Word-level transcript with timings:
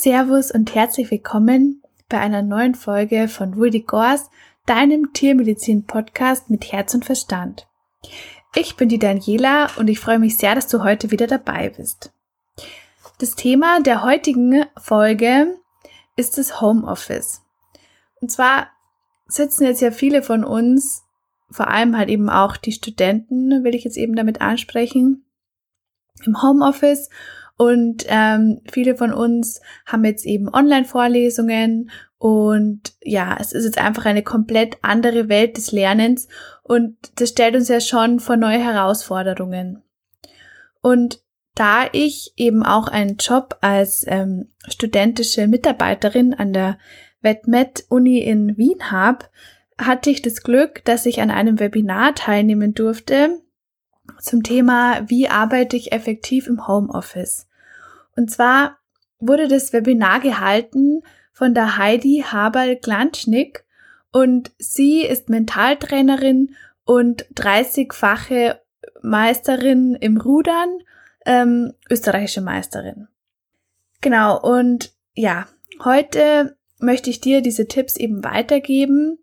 Servus 0.00 0.52
und 0.52 0.76
herzlich 0.76 1.10
willkommen 1.10 1.82
bei 2.08 2.20
einer 2.20 2.42
neuen 2.42 2.76
Folge 2.76 3.26
von 3.26 3.54
Rudi 3.54 3.80
Gors, 3.80 4.30
deinem 4.64 5.12
Tiermedizin-Podcast 5.12 6.50
mit 6.50 6.70
Herz 6.70 6.94
und 6.94 7.04
Verstand. 7.04 7.66
Ich 8.54 8.76
bin 8.76 8.88
die 8.88 9.00
Daniela 9.00 9.70
und 9.76 9.88
ich 9.88 9.98
freue 9.98 10.20
mich 10.20 10.38
sehr, 10.38 10.54
dass 10.54 10.68
du 10.68 10.84
heute 10.84 11.10
wieder 11.10 11.26
dabei 11.26 11.70
bist. 11.70 12.12
Das 13.18 13.34
Thema 13.34 13.80
der 13.80 14.04
heutigen 14.04 14.66
Folge 14.80 15.56
ist 16.14 16.38
das 16.38 16.60
Homeoffice. 16.60 17.42
Und 18.20 18.30
zwar 18.30 18.68
sitzen 19.26 19.64
jetzt 19.64 19.80
ja 19.80 19.90
viele 19.90 20.22
von 20.22 20.44
uns, 20.44 21.02
vor 21.50 21.66
allem 21.66 21.98
halt 21.98 22.08
eben 22.08 22.30
auch 22.30 22.56
die 22.56 22.72
Studenten, 22.72 23.64
will 23.64 23.74
ich 23.74 23.82
jetzt 23.82 23.96
eben 23.96 24.14
damit 24.14 24.40
ansprechen, 24.40 25.24
im 26.24 26.40
Homeoffice 26.40 27.10
und 27.58 28.04
ähm, 28.06 28.60
viele 28.70 28.96
von 28.96 29.12
uns 29.12 29.60
haben 29.84 30.04
jetzt 30.04 30.24
eben 30.24 30.48
Online-Vorlesungen 30.48 31.90
und 32.18 32.94
ja, 33.02 33.36
es 33.40 33.52
ist 33.52 33.64
jetzt 33.64 33.78
einfach 33.78 34.06
eine 34.06 34.22
komplett 34.22 34.78
andere 34.82 35.28
Welt 35.28 35.56
des 35.56 35.72
Lernens 35.72 36.28
und 36.62 36.96
das 37.16 37.30
stellt 37.30 37.56
uns 37.56 37.68
ja 37.68 37.80
schon 37.80 38.20
vor 38.20 38.36
neue 38.36 38.60
Herausforderungen. 38.60 39.82
Und 40.82 41.20
da 41.56 41.86
ich 41.90 42.32
eben 42.36 42.62
auch 42.62 42.86
einen 42.86 43.16
Job 43.16 43.58
als 43.60 44.04
ähm, 44.06 44.52
studentische 44.68 45.48
Mitarbeiterin 45.48 46.34
an 46.34 46.52
der 46.52 46.78
WetMed-Uni 47.22 48.20
in 48.20 48.56
Wien 48.56 48.92
habe, 48.92 49.26
hatte 49.80 50.10
ich 50.10 50.22
das 50.22 50.44
Glück, 50.44 50.84
dass 50.84 51.06
ich 51.06 51.20
an 51.20 51.32
einem 51.32 51.58
Webinar 51.58 52.14
teilnehmen 52.14 52.74
durfte 52.74 53.40
zum 54.20 54.44
Thema, 54.44 55.08
wie 55.08 55.28
arbeite 55.28 55.76
ich 55.76 55.90
effektiv 55.90 56.46
im 56.46 56.68
Homeoffice. 56.68 57.47
Und 58.18 58.32
zwar 58.32 58.78
wurde 59.20 59.46
das 59.46 59.72
Webinar 59.72 60.18
gehalten 60.18 61.02
von 61.32 61.54
der 61.54 61.78
Heidi 61.78 62.24
Haberl-Glanschnick 62.26 63.64
und 64.10 64.50
sie 64.58 65.02
ist 65.02 65.28
Mentaltrainerin 65.28 66.56
und 66.84 67.26
30-fache 67.36 68.58
Meisterin 69.02 69.94
im 69.94 70.20
Rudern, 70.20 70.80
ähm, 71.26 71.74
österreichische 71.88 72.40
Meisterin. 72.40 73.06
Genau, 74.00 74.40
und 74.40 74.92
ja, 75.14 75.46
heute 75.84 76.56
möchte 76.80 77.10
ich 77.10 77.20
dir 77.20 77.40
diese 77.40 77.68
Tipps 77.68 77.96
eben 77.96 78.24
weitergeben, 78.24 79.20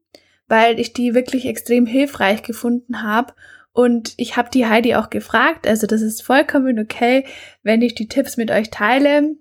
weil 0.47 0.80
ich 0.80 0.93
die 0.93 1.13
wirklich 1.13 1.47
extrem 1.47 1.85
hilfreich 1.85 2.43
gefunden 2.43 3.03
habe 3.03 3.33
und 3.75 4.13
ich 4.15 4.37
habe 4.37 4.49
die 4.49 4.65
Heidi 4.65 4.95
auch 4.95 5.09
gefragt, 5.09 5.67
also 5.67 5.85
das 5.85 6.01
ist 6.01 6.23
vollkommen 6.23 6.79
okay, 6.79 7.25
wenn 7.61 7.81
ich 7.81 7.93
die 7.93 8.07
Tipps 8.07 8.37
mit 8.37 8.49
euch 8.49 8.69
teile. 8.69 9.35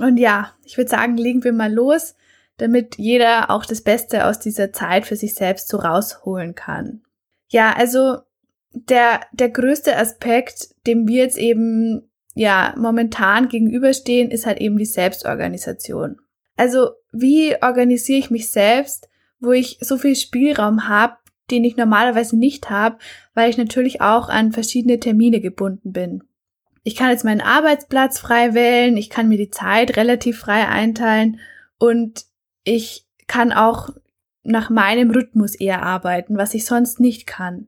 Und 0.00 0.16
ja, 0.16 0.54
ich 0.64 0.78
würde 0.78 0.88
sagen, 0.88 1.18
legen 1.18 1.44
wir 1.44 1.52
mal 1.52 1.70
los, 1.70 2.14
damit 2.56 2.96
jeder 2.96 3.50
auch 3.50 3.66
das 3.66 3.82
Beste 3.82 4.24
aus 4.24 4.40
dieser 4.40 4.72
Zeit 4.72 5.04
für 5.04 5.16
sich 5.16 5.34
selbst 5.34 5.68
so 5.68 5.76
rausholen 5.76 6.54
kann. 6.54 7.02
Ja, 7.48 7.74
also 7.76 8.20
der, 8.72 9.20
der 9.34 9.50
größte 9.50 9.94
Aspekt, 9.94 10.70
dem 10.86 11.06
wir 11.06 11.24
jetzt 11.24 11.36
eben 11.36 12.08
ja 12.34 12.72
momentan 12.78 13.50
gegenüberstehen, 13.50 14.30
ist 14.30 14.46
halt 14.46 14.58
eben 14.58 14.78
die 14.78 14.86
Selbstorganisation. 14.86 16.16
Also 16.56 16.92
wie 17.12 17.54
organisiere 17.62 18.20
ich 18.20 18.30
mich 18.30 18.48
selbst, 18.48 19.10
wo 19.38 19.52
ich 19.52 19.76
so 19.82 19.98
viel 19.98 20.16
Spielraum 20.16 20.88
habe, 20.88 21.18
den 21.50 21.64
ich 21.64 21.76
normalerweise 21.76 22.36
nicht 22.36 22.70
habe, 22.70 22.98
weil 23.34 23.50
ich 23.50 23.56
natürlich 23.56 24.00
auch 24.00 24.28
an 24.28 24.52
verschiedene 24.52 24.98
Termine 25.00 25.40
gebunden 25.40 25.92
bin. 25.92 26.24
Ich 26.82 26.94
kann 26.94 27.10
jetzt 27.10 27.24
meinen 27.24 27.40
Arbeitsplatz 27.40 28.18
frei 28.18 28.54
wählen, 28.54 28.96
ich 28.96 29.10
kann 29.10 29.28
mir 29.28 29.38
die 29.38 29.50
Zeit 29.50 29.96
relativ 29.96 30.38
frei 30.38 30.68
einteilen 30.68 31.40
und 31.78 32.26
ich 32.64 33.06
kann 33.26 33.52
auch 33.52 33.90
nach 34.44 34.70
meinem 34.70 35.10
Rhythmus 35.10 35.54
eher 35.54 35.82
arbeiten, 35.82 36.36
was 36.36 36.54
ich 36.54 36.64
sonst 36.64 37.00
nicht 37.00 37.26
kann. 37.26 37.66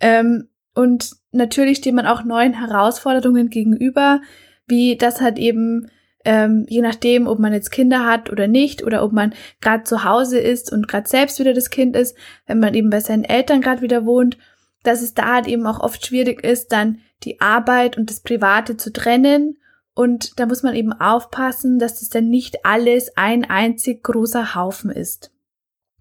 Ähm, 0.00 0.48
und 0.74 1.12
natürlich 1.32 1.78
steht 1.78 1.94
man 1.94 2.06
auch 2.06 2.24
neuen 2.24 2.54
Herausforderungen 2.54 3.50
gegenüber, 3.50 4.20
wie 4.66 4.96
das 4.96 5.20
halt 5.20 5.38
eben 5.38 5.90
ähm, 6.24 6.66
je 6.68 6.80
nachdem, 6.80 7.26
ob 7.26 7.38
man 7.38 7.52
jetzt 7.52 7.70
Kinder 7.70 8.06
hat 8.06 8.30
oder 8.30 8.48
nicht 8.48 8.82
oder 8.82 9.04
ob 9.04 9.12
man 9.12 9.34
gerade 9.60 9.84
zu 9.84 10.04
Hause 10.04 10.38
ist 10.38 10.72
und 10.72 10.88
gerade 10.88 11.08
selbst 11.08 11.38
wieder 11.38 11.52
das 11.52 11.70
Kind 11.70 11.96
ist, 11.96 12.16
wenn 12.46 12.60
man 12.60 12.74
eben 12.74 12.90
bei 12.90 13.00
seinen 13.00 13.24
Eltern 13.24 13.60
gerade 13.60 13.82
wieder 13.82 14.06
wohnt, 14.06 14.38
dass 14.82 15.02
es 15.02 15.14
da 15.14 15.34
halt 15.34 15.46
eben 15.46 15.66
auch 15.66 15.80
oft 15.80 16.06
schwierig 16.06 16.42
ist, 16.44 16.72
dann 16.72 16.98
die 17.22 17.40
Arbeit 17.40 17.96
und 17.96 18.10
das 18.10 18.20
Private 18.20 18.76
zu 18.76 18.92
trennen. 18.92 19.58
Und 19.94 20.38
da 20.38 20.46
muss 20.46 20.62
man 20.62 20.74
eben 20.74 20.92
aufpassen, 20.92 21.78
dass 21.78 22.00
das 22.00 22.08
dann 22.08 22.28
nicht 22.28 22.64
alles 22.64 23.16
ein 23.16 23.44
einzig 23.44 24.02
großer 24.02 24.54
Haufen 24.54 24.90
ist. 24.90 25.30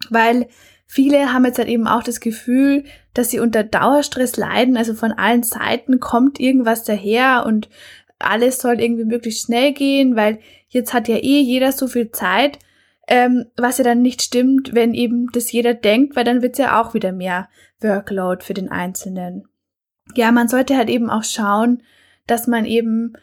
Weil 0.09 0.47
viele 0.85 1.31
haben 1.31 1.45
jetzt 1.45 1.59
halt 1.59 1.69
eben 1.69 1.87
auch 1.87 2.03
das 2.03 2.19
Gefühl, 2.19 2.83
dass 3.13 3.29
sie 3.29 3.39
unter 3.39 3.63
Dauerstress 3.63 4.35
leiden, 4.35 4.75
also 4.75 4.93
von 4.95 5.11
allen 5.11 5.43
Seiten 5.43 5.99
kommt 5.99 6.39
irgendwas 6.39 6.83
daher 6.83 7.45
und 7.45 7.69
alles 8.23 8.59
soll 8.59 8.81
irgendwie 8.81 9.05
möglichst 9.05 9.45
schnell 9.45 9.73
gehen, 9.73 10.15
weil 10.15 10.39
jetzt 10.69 10.93
hat 10.93 11.07
ja 11.07 11.17
eh 11.17 11.39
jeder 11.39 11.71
so 11.71 11.87
viel 11.87 12.11
Zeit, 12.11 12.59
ähm, 13.07 13.45
was 13.57 13.77
ja 13.77 13.83
dann 13.83 14.01
nicht 14.01 14.21
stimmt, 14.21 14.73
wenn 14.73 14.93
eben 14.93 15.27
das 15.33 15.51
jeder 15.51 15.73
denkt, 15.73 16.15
weil 16.15 16.23
dann 16.23 16.41
wird's 16.41 16.57
ja 16.57 16.81
auch 16.81 16.93
wieder 16.93 17.11
mehr 17.11 17.49
Workload 17.81 18.43
für 18.43 18.53
den 18.53 18.69
Einzelnen. 18.69 19.45
Ja, 20.15 20.31
man 20.31 20.47
sollte 20.47 20.77
halt 20.77 20.89
eben 20.89 21.09
auch 21.09 21.23
schauen, 21.23 21.83
dass 22.27 22.47
man 22.47 22.65
eben 22.65 23.13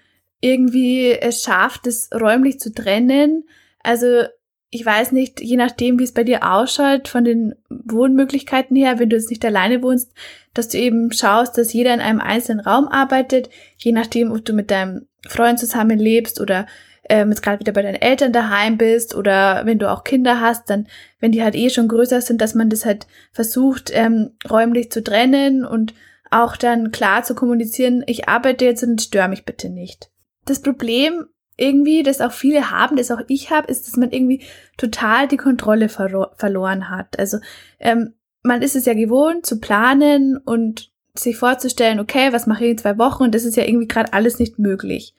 irgendwie 0.40 1.12
es 1.12 1.42
schafft, 1.42 1.86
das 1.86 2.10
räumlich 2.12 2.58
zu 2.58 2.72
trennen. 2.72 3.44
Also 3.82 4.24
ich 4.70 4.86
weiß 4.86 5.10
nicht, 5.12 5.40
je 5.40 5.56
nachdem, 5.56 5.98
wie 5.98 6.04
es 6.04 6.14
bei 6.14 6.22
dir 6.22 6.48
ausschaut, 6.48 7.08
von 7.08 7.24
den 7.24 7.54
Wohnmöglichkeiten 7.68 8.76
her, 8.76 8.98
wenn 8.98 9.10
du 9.10 9.16
jetzt 9.16 9.30
nicht 9.30 9.44
alleine 9.44 9.82
wohnst, 9.82 10.12
dass 10.54 10.68
du 10.68 10.78
eben 10.78 11.12
schaust, 11.12 11.58
dass 11.58 11.72
jeder 11.72 11.92
in 11.92 12.00
einem 12.00 12.20
einzelnen 12.20 12.60
Raum 12.60 12.86
arbeitet, 12.86 13.50
je 13.76 13.90
nachdem, 13.90 14.30
ob 14.30 14.44
du 14.44 14.52
mit 14.52 14.70
deinem 14.70 15.06
Freund 15.26 15.58
zusammenlebst 15.58 16.40
oder 16.40 16.66
ähm, 17.08 17.30
jetzt 17.30 17.42
gerade 17.42 17.58
wieder 17.58 17.72
bei 17.72 17.82
deinen 17.82 18.00
Eltern 18.00 18.32
daheim 18.32 18.78
bist 18.78 19.16
oder 19.16 19.62
wenn 19.66 19.80
du 19.80 19.90
auch 19.90 20.04
Kinder 20.04 20.40
hast, 20.40 20.70
dann, 20.70 20.86
wenn 21.18 21.32
die 21.32 21.42
halt 21.42 21.56
eh 21.56 21.68
schon 21.68 21.88
größer 21.88 22.20
sind, 22.20 22.40
dass 22.40 22.54
man 22.54 22.70
das 22.70 22.86
halt 22.86 23.08
versucht, 23.32 23.90
ähm, 23.92 24.36
räumlich 24.48 24.92
zu 24.92 25.02
trennen 25.02 25.64
und 25.64 25.94
auch 26.30 26.56
dann 26.56 26.92
klar 26.92 27.24
zu 27.24 27.34
kommunizieren, 27.34 28.04
ich 28.06 28.28
arbeite 28.28 28.64
jetzt 28.64 28.84
und 28.84 29.02
störe 29.02 29.28
mich 29.28 29.44
bitte 29.44 29.68
nicht. 29.68 30.10
Das 30.44 30.62
Problem 30.62 31.26
irgendwie, 31.60 32.02
das 32.02 32.20
auch 32.20 32.32
viele 32.32 32.70
haben, 32.70 32.96
das 32.96 33.10
auch 33.10 33.20
ich 33.28 33.50
habe, 33.50 33.68
ist, 33.68 33.86
dass 33.86 33.96
man 33.96 34.10
irgendwie 34.10 34.42
total 34.76 35.28
die 35.28 35.36
Kontrolle 35.36 35.88
verlo 35.88 36.26
verloren 36.36 36.88
hat. 36.88 37.18
Also 37.18 37.38
ähm, 37.78 38.14
man 38.42 38.62
ist 38.62 38.76
es 38.76 38.86
ja 38.86 38.94
gewohnt 38.94 39.46
zu 39.46 39.60
planen 39.60 40.38
und 40.38 40.90
sich 41.14 41.36
vorzustellen, 41.36 42.00
okay, 42.00 42.32
was 42.32 42.46
mache 42.46 42.64
ich 42.64 42.70
in 42.70 42.78
zwei 42.78 42.98
Wochen 42.98 43.24
und 43.24 43.34
das 43.34 43.44
ist 43.44 43.56
ja 43.56 43.64
irgendwie 43.64 43.88
gerade 43.88 44.12
alles 44.12 44.38
nicht 44.38 44.58
möglich. 44.58 45.14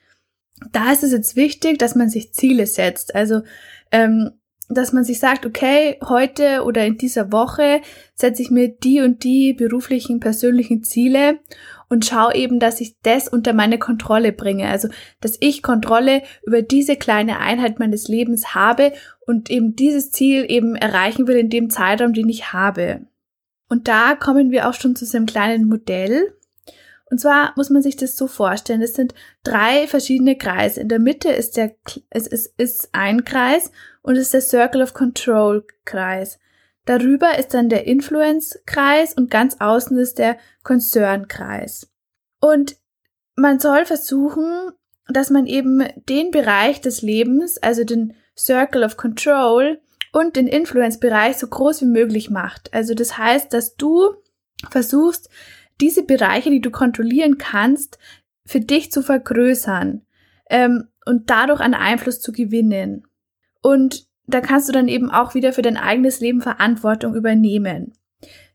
Da 0.72 0.92
ist 0.92 1.04
es 1.04 1.12
jetzt 1.12 1.36
wichtig, 1.36 1.78
dass 1.78 1.94
man 1.94 2.08
sich 2.08 2.32
Ziele 2.32 2.66
setzt. 2.66 3.14
Also 3.14 3.42
ähm, 3.90 4.30
dass 4.68 4.92
man 4.92 5.04
sich 5.04 5.18
sagt, 5.18 5.44
okay, 5.44 5.98
heute 6.02 6.62
oder 6.64 6.86
in 6.86 6.96
dieser 6.96 7.32
Woche 7.32 7.80
setze 8.14 8.42
ich 8.42 8.50
mir 8.50 8.68
die 8.68 9.00
und 9.00 9.24
die 9.24 9.52
beruflichen, 9.52 10.20
persönlichen 10.20 10.82
Ziele 10.82 11.40
und 11.92 12.06
schaue 12.06 12.34
eben, 12.34 12.58
dass 12.58 12.80
ich 12.80 12.96
das 13.02 13.28
unter 13.28 13.52
meine 13.52 13.78
Kontrolle 13.78 14.32
bringe. 14.32 14.66
Also, 14.66 14.88
dass 15.20 15.36
ich 15.40 15.62
Kontrolle 15.62 16.22
über 16.42 16.62
diese 16.62 16.96
kleine 16.96 17.38
Einheit 17.38 17.78
meines 17.78 18.08
Lebens 18.08 18.54
habe 18.54 18.94
und 19.26 19.50
eben 19.50 19.76
dieses 19.76 20.10
Ziel 20.10 20.46
eben 20.48 20.74
erreichen 20.74 21.26
will 21.26 21.36
in 21.36 21.50
dem 21.50 21.68
Zeitraum, 21.68 22.14
den 22.14 22.30
ich 22.30 22.54
habe. 22.54 23.02
Und 23.68 23.88
da 23.88 24.14
kommen 24.14 24.50
wir 24.50 24.70
auch 24.70 24.72
schon 24.72 24.96
zu 24.96 25.04
einem 25.14 25.26
kleinen 25.26 25.68
Modell. 25.68 26.32
Und 27.10 27.20
zwar 27.20 27.52
muss 27.56 27.68
man 27.68 27.82
sich 27.82 27.96
das 27.96 28.16
so 28.16 28.26
vorstellen, 28.26 28.80
es 28.80 28.94
sind 28.94 29.12
drei 29.44 29.86
verschiedene 29.86 30.38
Kreise. 30.38 30.80
In 30.80 30.88
der 30.88 30.98
Mitte 30.98 31.28
ist 31.28 31.58
der, 31.58 31.74
es 32.08 32.26
ist, 32.26 32.54
ist 32.58 32.88
ein 32.92 33.26
Kreis 33.26 33.70
und 34.00 34.16
es 34.16 34.22
ist 34.22 34.32
der 34.32 34.40
Circle 34.40 34.80
of 34.80 34.94
Control 34.94 35.66
Kreis. 35.84 36.38
Darüber 36.84 37.38
ist 37.38 37.54
dann 37.54 37.68
der 37.68 37.86
Influence-Kreis 37.86 39.14
und 39.14 39.30
ganz 39.30 39.56
außen 39.60 39.96
ist 39.98 40.18
der 40.18 40.36
Concern-Kreis. 40.64 41.88
Und 42.40 42.76
man 43.36 43.60
soll 43.60 43.84
versuchen, 43.84 44.72
dass 45.08 45.30
man 45.30 45.46
eben 45.46 45.84
den 46.08 46.30
Bereich 46.30 46.80
des 46.80 47.02
Lebens, 47.02 47.58
also 47.58 47.84
den 47.84 48.14
Circle 48.36 48.84
of 48.84 48.96
Control 48.96 49.80
und 50.12 50.36
den 50.36 50.46
Influence-Bereich 50.46 51.36
so 51.36 51.46
groß 51.46 51.82
wie 51.82 51.86
möglich 51.86 52.30
macht. 52.30 52.72
Also 52.74 52.94
das 52.94 53.16
heißt, 53.16 53.52
dass 53.52 53.76
du 53.76 54.14
versuchst, 54.70 55.28
diese 55.80 56.02
Bereiche, 56.02 56.50
die 56.50 56.60
du 56.60 56.70
kontrollieren 56.70 57.38
kannst, 57.38 57.98
für 58.44 58.60
dich 58.60 58.92
zu 58.92 59.02
vergrößern 59.02 60.02
ähm, 60.50 60.88
und 61.06 61.30
dadurch 61.30 61.60
einen 61.60 61.74
Einfluss 61.74 62.20
zu 62.20 62.32
gewinnen. 62.32 63.06
Und 63.62 64.06
da 64.26 64.40
kannst 64.40 64.68
du 64.68 64.72
dann 64.72 64.88
eben 64.88 65.10
auch 65.10 65.34
wieder 65.34 65.52
für 65.52 65.62
dein 65.62 65.76
eigenes 65.76 66.20
Leben 66.20 66.40
Verantwortung 66.40 67.14
übernehmen. 67.14 67.92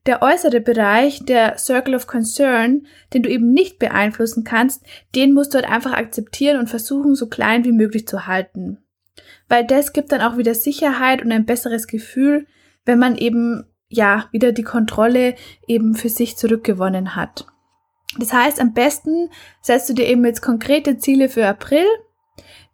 Der 0.05 0.21
äußere 0.21 0.61
Bereich, 0.61 1.25
der 1.25 1.57
Circle 1.57 1.95
of 1.95 2.07
Concern, 2.07 2.87
den 3.13 3.23
du 3.23 3.29
eben 3.29 3.51
nicht 3.51 3.77
beeinflussen 3.77 4.45
kannst, 4.45 4.85
den 5.15 5.33
musst 5.33 5.53
du 5.53 5.57
halt 5.57 5.69
einfach 5.69 5.91
akzeptieren 5.91 6.59
und 6.59 6.69
versuchen, 6.69 7.13
so 7.13 7.27
klein 7.27 7.65
wie 7.65 7.73
möglich 7.73 8.07
zu 8.07 8.25
halten. 8.25 8.77
Weil 9.49 9.65
das 9.65 9.91
gibt 9.91 10.13
dann 10.13 10.21
auch 10.21 10.37
wieder 10.37 10.55
Sicherheit 10.55 11.21
und 11.21 11.31
ein 11.33 11.45
besseres 11.45 11.87
Gefühl, 11.87 12.47
wenn 12.85 12.99
man 12.99 13.17
eben, 13.17 13.65
ja, 13.89 14.29
wieder 14.31 14.53
die 14.53 14.63
Kontrolle 14.63 15.35
eben 15.67 15.93
für 15.93 16.09
sich 16.09 16.37
zurückgewonnen 16.37 17.15
hat. 17.17 17.45
Das 18.17 18.31
heißt, 18.31 18.61
am 18.61 18.73
besten 18.73 19.29
setzt 19.61 19.89
du 19.89 19.93
dir 19.93 20.05
eben 20.05 20.23
jetzt 20.25 20.41
konkrete 20.41 20.97
Ziele 20.97 21.27
für 21.27 21.45
April, 21.45 21.85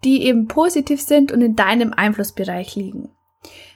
die 0.04 0.24
eben 0.24 0.48
positiv 0.48 1.02
sind 1.02 1.32
und 1.32 1.42
in 1.42 1.56
deinem 1.56 1.94
Einflussbereich 1.94 2.76
liegen. 2.76 3.10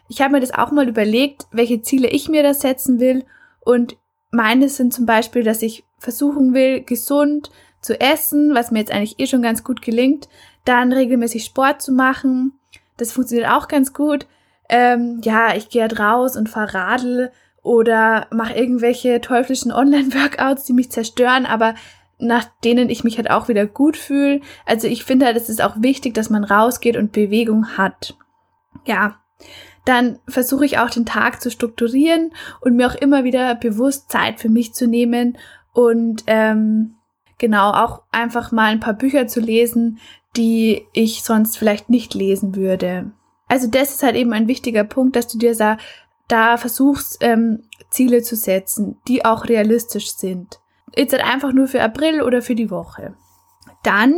Ich 0.10 0.22
habe 0.22 0.34
mir 0.34 0.40
das 0.40 0.54
auch 0.54 0.72
mal 0.72 0.88
überlegt, 0.88 1.48
welche 1.52 1.82
Ziele 1.82 2.08
ich 2.10 2.30
mir 2.30 2.44
da 2.44 2.54
setzen 2.54 3.00
will 3.00 3.26
und 3.62 3.98
meine 4.32 4.70
sind 4.70 4.94
zum 4.94 5.06
Beispiel, 5.06 5.44
dass 5.44 5.62
ich 5.62 5.84
versuchen 6.00 6.54
will, 6.54 6.82
gesund 6.82 7.50
zu 7.82 8.00
essen, 8.00 8.54
was 8.54 8.72
mir 8.72 8.80
jetzt 8.80 8.92
eigentlich 8.92 9.20
eh 9.20 9.28
schon 9.28 9.42
ganz 9.42 9.64
gut 9.64 9.82
gelingt, 9.82 10.28
dann 10.66 10.92
regelmäßig 10.92 11.46
Sport 11.46 11.82
zu 11.82 11.92
machen. 11.92 12.54
Das 12.98 13.12
funktioniert 13.12 13.50
auch 13.50 13.68
ganz 13.68 13.94
gut. 13.94 14.28
Ähm, 14.70 15.22
ja, 15.24 15.56
ich 15.56 15.70
gehe 15.70 15.84
halt 15.84 16.00
raus 16.00 16.36
und 16.36 16.50
fahre 16.50 16.74
Radl 16.74 17.32
oder 17.62 18.28
mache 18.32 18.54
irgendwelche 18.54 19.22
teuflischen 19.22 19.72
Online-Workouts, 19.72 20.66
die 20.66 20.74
mich 20.74 20.92
zerstören, 20.92 21.46
aber 21.46 21.76
nach 22.20 22.46
denen 22.64 22.90
ich 22.90 23.04
mich 23.04 23.18
halt 23.18 23.30
auch 23.30 23.48
wieder 23.48 23.66
gut 23.66 23.98
fühle. 23.98 24.42
Also 24.66 24.88
ich 24.88 25.04
finde 25.04 25.26
halt, 25.26 25.38
es 25.38 25.50
ist 25.50 25.62
auch 25.62 25.76
wichtig, 25.80 26.14
dass 26.14 26.30
man 26.30 26.44
rausgeht 26.44 26.98
und 26.98 27.12
Bewegung 27.12 27.78
hat. 27.78 28.18
Ja, 28.86 29.20
dann 29.86 30.20
versuche 30.28 30.66
ich 30.66 30.80
auch 30.80 30.90
den 30.90 31.06
Tag 31.06 31.42
zu 31.42 31.50
strukturieren 31.50 32.34
und 32.62 32.76
mir 32.76 32.88
auch 32.88 32.96
immer 32.96 33.24
wieder 33.24 33.56
bewusst 33.56 34.12
Zeit 34.12 34.40
für 34.40 34.50
mich 34.50 34.74
zu 34.74 34.88
nehmen 34.88 35.38
und 35.74 36.24
ähm, 36.28 36.96
genau 37.38 37.72
auch 37.72 38.04
einfach 38.12 38.52
mal 38.52 38.72
ein 38.72 38.80
paar 38.80 38.96
Bücher 38.96 39.28
zu 39.28 39.40
lesen, 39.40 40.00
die 40.36 40.86
ich 40.94 41.24
sonst 41.24 41.58
vielleicht 41.58 41.90
nicht 41.90 42.14
lesen 42.14 42.56
würde. 42.56 43.12
Also 43.48 43.68
das 43.68 43.92
ist 43.92 44.04
halt 44.04 44.16
eben 44.16 44.34
ein 44.34 44.48
wichtiger 44.48 44.84
Punkt, 44.84 45.16
dass 45.16 45.28
du 45.28 45.38
dir 45.38 45.56
da, 45.56 45.78
da 46.28 46.58
versuchst, 46.58 47.18
ähm, 47.22 47.64
Ziele 47.90 48.22
zu 48.22 48.36
setzen, 48.36 48.98
die 49.08 49.24
auch 49.24 49.46
realistisch 49.46 50.12
sind. 50.12 50.60
Jetzt 50.96 51.14
halt 51.14 51.24
einfach 51.24 51.54
nur 51.54 51.68
für 51.68 51.82
April 51.82 52.22
oder 52.22 52.42
für 52.42 52.56
die 52.56 52.72
Woche. 52.72 53.16
Dann, 53.84 54.16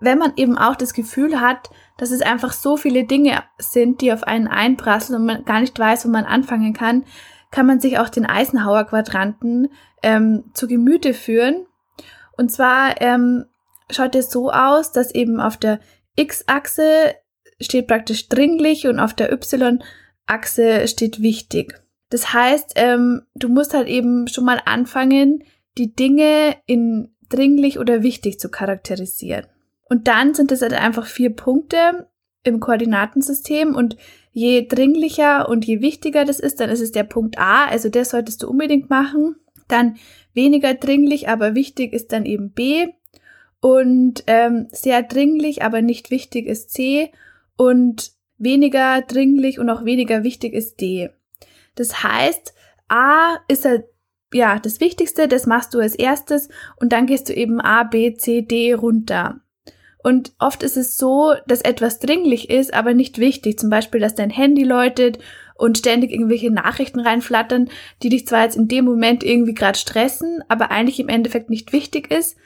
wenn 0.00 0.18
man 0.18 0.32
eben 0.36 0.56
auch 0.56 0.76
das 0.76 0.94
Gefühl 0.94 1.40
hat, 1.40 1.70
dass 1.96 2.10
es 2.10 2.22
einfach 2.22 2.52
so 2.52 2.76
viele 2.76 3.04
Dinge 3.04 3.42
sind, 3.58 4.00
die 4.00 4.12
auf 4.12 4.22
einen 4.22 4.48
einprasseln 4.48 5.20
und 5.20 5.26
man 5.26 5.44
gar 5.44 5.60
nicht 5.60 5.78
weiß, 5.78 6.06
wo 6.06 6.10
man 6.10 6.24
anfangen 6.24 6.72
kann, 6.72 7.04
kann 7.50 7.66
man 7.66 7.80
sich 7.80 7.98
auch 7.98 8.08
den 8.08 8.26
Eisenhower 8.26 8.84
Quadranten 8.84 9.68
ähm, 10.02 10.44
zu 10.54 10.68
Gemüte 10.68 11.14
führen. 11.14 11.66
Und 12.36 12.52
zwar 12.52 13.00
ähm, 13.00 13.46
schaut 13.90 14.14
es 14.14 14.30
so 14.30 14.50
aus, 14.50 14.92
dass 14.92 15.14
eben 15.14 15.40
auf 15.40 15.56
der 15.56 15.80
X-Achse 16.16 17.14
steht 17.60 17.88
praktisch 17.88 18.28
dringlich 18.28 18.86
und 18.86 19.00
auf 19.00 19.14
der 19.14 19.32
Y-Achse 19.32 20.86
steht 20.86 21.20
wichtig. 21.20 21.74
Das 22.10 22.32
heißt, 22.32 22.72
ähm, 22.76 23.26
du 23.34 23.48
musst 23.48 23.74
halt 23.74 23.88
eben 23.88 24.28
schon 24.28 24.44
mal 24.44 24.60
anfangen, 24.64 25.44
die 25.78 25.94
Dinge 25.94 26.56
in 26.66 27.14
dringlich 27.28 27.78
oder 27.78 28.02
wichtig 28.02 28.40
zu 28.40 28.50
charakterisieren. 28.50 29.46
Und 29.88 30.08
dann 30.08 30.34
sind 30.34 30.52
es 30.52 30.62
halt 30.62 30.74
einfach 30.74 31.06
vier 31.06 31.30
Punkte 31.30 32.08
im 32.42 32.60
Koordinatensystem 32.60 33.74
und 33.74 33.96
je 34.32 34.66
dringlicher 34.66 35.48
und 35.48 35.64
je 35.64 35.80
wichtiger 35.80 36.24
das 36.24 36.40
ist, 36.40 36.60
dann 36.60 36.70
ist 36.70 36.80
es 36.80 36.92
der 36.92 37.04
Punkt 37.04 37.38
A, 37.38 37.66
also 37.66 37.88
das 37.88 38.10
solltest 38.10 38.42
du 38.42 38.48
unbedingt 38.48 38.90
machen. 38.90 39.36
Dann 39.66 39.96
weniger 40.34 40.74
dringlich, 40.74 41.28
aber 41.28 41.54
wichtig 41.54 41.92
ist 41.92 42.12
dann 42.12 42.24
eben 42.24 42.52
B 42.52 42.86
und 43.60 44.24
ähm, 44.26 44.68
sehr 44.70 45.02
dringlich, 45.02 45.62
aber 45.62 45.82
nicht 45.82 46.10
wichtig 46.10 46.46
ist 46.46 46.70
C 46.70 47.12
und 47.56 48.12
weniger 48.38 49.02
dringlich 49.02 49.58
und 49.58 49.68
auch 49.68 49.84
weniger 49.84 50.22
wichtig 50.22 50.54
ist 50.54 50.80
D. 50.80 51.10
Das 51.74 52.02
heißt, 52.02 52.54
A 52.88 53.38
ist 53.48 53.64
halt 53.64 53.84
ja 54.32 54.58
das 54.58 54.80
Wichtigste, 54.80 55.28
das 55.28 55.46
machst 55.46 55.74
du 55.74 55.80
als 55.80 55.94
erstes 55.94 56.48
und 56.76 56.92
dann 56.92 57.06
gehst 57.06 57.28
du 57.28 57.34
eben 57.34 57.60
A, 57.60 57.84
B, 57.84 58.14
C, 58.14 58.42
D 58.42 58.72
runter. 58.74 59.40
Und 60.02 60.32
oft 60.38 60.62
ist 60.62 60.76
es 60.76 60.96
so, 60.96 61.34
dass 61.46 61.60
etwas 61.60 61.98
dringlich 61.98 62.50
ist, 62.50 62.72
aber 62.72 62.94
nicht 62.94 63.18
wichtig. 63.18 63.58
Zum 63.58 63.68
Beispiel, 63.68 64.00
dass 64.00 64.14
dein 64.14 64.30
Handy 64.30 64.62
läutet 64.62 65.18
und 65.56 65.76
ständig 65.76 66.12
irgendwelche 66.12 66.50
Nachrichten 66.50 67.00
reinflattern, 67.00 67.68
die 68.02 68.08
dich 68.08 68.26
zwar 68.26 68.44
jetzt 68.44 68.56
in 68.56 68.68
dem 68.68 68.84
Moment 68.84 69.24
irgendwie 69.24 69.54
gerade 69.54 69.78
stressen, 69.78 70.42
aber 70.48 70.70
eigentlich 70.70 71.00
im 71.00 71.08
Endeffekt 71.08 71.50
nicht 71.50 71.72
wichtig 71.72 72.12
ist. 72.12 72.36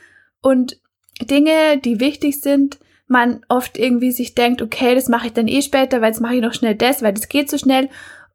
Und 0.40 0.80
Dinge, 1.20 1.78
die 1.84 2.00
wichtig 2.00 2.40
sind, 2.40 2.78
man 3.06 3.44
oft 3.48 3.78
irgendwie 3.78 4.10
sich 4.12 4.34
denkt, 4.34 4.62
okay, 4.62 4.94
das 4.94 5.08
mache 5.08 5.26
ich 5.26 5.32
dann 5.34 5.46
eh 5.46 5.60
später, 5.60 6.00
weil 6.00 6.08
jetzt 6.08 6.20
mache 6.20 6.36
ich 6.36 6.40
noch 6.40 6.54
schnell 6.54 6.74
das, 6.74 7.02
weil 7.02 7.12
das 7.12 7.28
geht 7.28 7.50
so 7.50 7.58
schnell, 7.58 7.90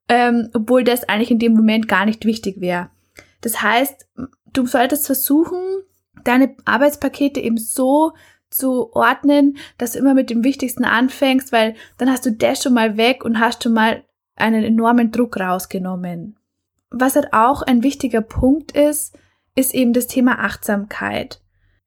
ähm, 0.08 0.50
obwohl 0.54 0.84
das 0.84 1.10
eigentlich 1.10 1.32
in 1.32 1.40
dem 1.40 1.54
Moment 1.54 1.88
gar 1.88 2.06
nicht 2.06 2.24
wichtig 2.26 2.62
wäre. 2.62 2.90
Das 3.42 3.62
heißt, 3.62 4.08
du 4.54 4.66
solltest 4.66 5.06
versuchen, 5.06 5.60
deine 6.24 6.56
Arbeitspakete 6.66 7.40
eben 7.40 7.58
so 7.58 8.14
zu 8.50 8.94
ordnen, 8.94 9.58
dass 9.78 9.92
du 9.92 10.00
immer 10.00 10.14
mit 10.14 10.30
dem 10.30 10.44
Wichtigsten 10.44 10.86
anfängst, 10.86 11.52
weil 11.52 11.76
dann 11.98 12.10
hast 12.10 12.26
du 12.26 12.32
das 12.32 12.64
schon 12.64 12.74
mal 12.74 12.98
weg 12.98 13.26
und 13.26 13.40
hast 13.40 13.64
schon 13.64 13.74
mal 13.74 14.04
einen 14.36 14.64
enormen 14.64 15.12
Druck 15.12 15.38
rausgenommen. 15.40 16.38
Was 16.90 17.16
halt 17.16 17.34
auch 17.34 17.62
ein 17.62 17.84
wichtiger 17.84 18.22
Punkt 18.22 18.72
ist, 18.72 19.18
ist 19.56 19.74
eben 19.74 19.94
das 19.94 20.08
Thema 20.08 20.40
Achtsamkeit. 20.40 21.42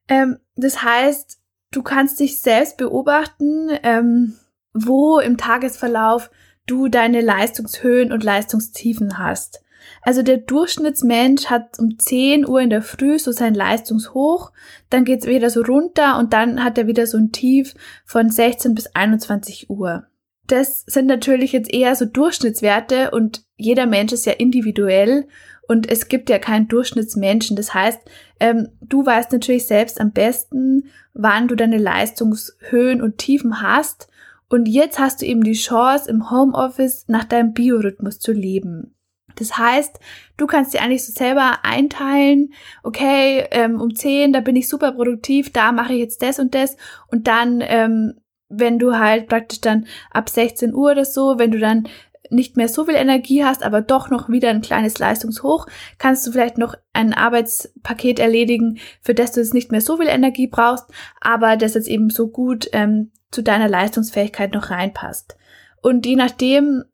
Ähm, 0.08 0.38
das 0.56 0.82
heißt, 0.82 1.38
du 1.70 1.82
kannst 1.82 2.20
dich 2.20 2.40
selbst 2.40 2.76
beobachten, 2.76 3.70
ähm, 3.82 4.34
wo 4.74 5.18
im 5.18 5.38
Tagesverlauf 5.38 6.30
du 6.66 6.88
deine 6.88 7.20
Leistungshöhen 7.20 8.12
und 8.12 8.22
Leistungstiefen 8.22 9.18
hast. 9.18 9.62
Also 10.02 10.22
der 10.22 10.38
Durchschnittsmensch 10.38 11.46
hat 11.46 11.78
um 11.78 11.98
10 11.98 12.48
Uhr 12.48 12.60
in 12.60 12.70
der 12.70 12.82
Früh 12.82 13.18
so 13.18 13.32
sein 13.32 13.54
Leistungshoch, 13.54 14.52
dann 14.88 15.04
geht's 15.04 15.26
wieder 15.26 15.50
so 15.50 15.62
runter 15.62 16.18
und 16.18 16.32
dann 16.32 16.64
hat 16.64 16.78
er 16.78 16.86
wieder 16.86 17.06
so 17.06 17.18
ein 17.18 17.32
Tief 17.32 17.74
von 18.04 18.30
16 18.30 18.74
bis 18.74 18.86
21 18.94 19.70
Uhr. 19.70 20.04
Das 20.46 20.84
sind 20.86 21.06
natürlich 21.06 21.52
jetzt 21.52 21.72
eher 21.72 21.94
so 21.94 22.06
Durchschnittswerte 22.06 23.12
und 23.12 23.44
jeder 23.56 23.86
Mensch 23.86 24.12
ist 24.12 24.26
ja 24.26 24.32
individuell 24.32 25.28
und 25.70 25.88
es 25.88 26.08
gibt 26.08 26.28
ja 26.28 26.40
keinen 26.40 26.66
Durchschnittsmenschen. 26.66 27.56
Das 27.56 27.72
heißt, 27.72 28.00
ähm, 28.40 28.70
du 28.80 29.06
weißt 29.06 29.30
natürlich 29.30 29.68
selbst 29.68 30.00
am 30.00 30.10
besten, 30.10 30.90
wann 31.14 31.46
du 31.46 31.54
deine 31.54 31.78
Leistungshöhen 31.78 33.00
und 33.00 33.18
Tiefen 33.18 33.62
hast. 33.62 34.08
Und 34.48 34.66
jetzt 34.66 34.98
hast 34.98 35.22
du 35.22 35.26
eben 35.26 35.44
die 35.44 35.52
Chance, 35.52 36.10
im 36.10 36.28
Homeoffice 36.32 37.04
nach 37.06 37.22
deinem 37.22 37.52
Biorhythmus 37.52 38.18
zu 38.18 38.32
leben. 38.32 38.96
Das 39.40 39.58
heißt, 39.58 39.98
du 40.36 40.46
kannst 40.46 40.74
dir 40.74 40.82
eigentlich 40.82 41.04
so 41.04 41.12
selber 41.12 41.58
einteilen, 41.64 42.52
okay, 42.82 43.46
ähm, 43.50 43.80
um 43.80 43.94
10, 43.94 44.32
da 44.32 44.40
bin 44.40 44.54
ich 44.54 44.68
super 44.68 44.92
produktiv, 44.92 45.52
da 45.52 45.72
mache 45.72 45.94
ich 45.94 45.98
jetzt 45.98 46.22
das 46.22 46.38
und 46.38 46.54
das 46.54 46.76
und 47.08 47.26
dann, 47.26 47.62
ähm, 47.62 48.20
wenn 48.48 48.78
du 48.78 48.98
halt 48.98 49.28
praktisch 49.28 49.60
dann 49.60 49.86
ab 50.10 50.28
16 50.28 50.74
Uhr 50.74 50.92
oder 50.92 51.04
so, 51.04 51.38
wenn 51.38 51.50
du 51.50 51.58
dann 51.58 51.88
nicht 52.30 52.56
mehr 52.56 52.68
so 52.68 52.84
viel 52.84 52.94
Energie 52.94 53.44
hast, 53.44 53.62
aber 53.62 53.80
doch 53.80 54.08
noch 54.08 54.28
wieder 54.28 54.50
ein 54.50 54.60
kleines 54.60 54.98
Leistungshoch, 54.98 55.66
kannst 55.98 56.26
du 56.26 56.32
vielleicht 56.32 56.58
noch 56.58 56.74
ein 56.92 57.12
Arbeitspaket 57.12 58.18
erledigen, 58.18 58.78
für 59.00 59.14
das 59.14 59.32
du 59.32 59.40
jetzt 59.40 59.54
nicht 59.54 59.72
mehr 59.72 59.80
so 59.80 59.96
viel 59.96 60.06
Energie 60.06 60.46
brauchst, 60.46 60.86
aber 61.20 61.56
das 61.56 61.74
jetzt 61.74 61.88
eben 61.88 62.10
so 62.10 62.28
gut 62.28 62.68
ähm, 62.72 63.10
zu 63.30 63.42
deiner 63.42 63.68
Leistungsfähigkeit 63.68 64.52
noch 64.52 64.70
reinpasst. 64.70 65.36
Und 65.82 66.06
je 66.06 66.16
nachdem, 66.16 66.84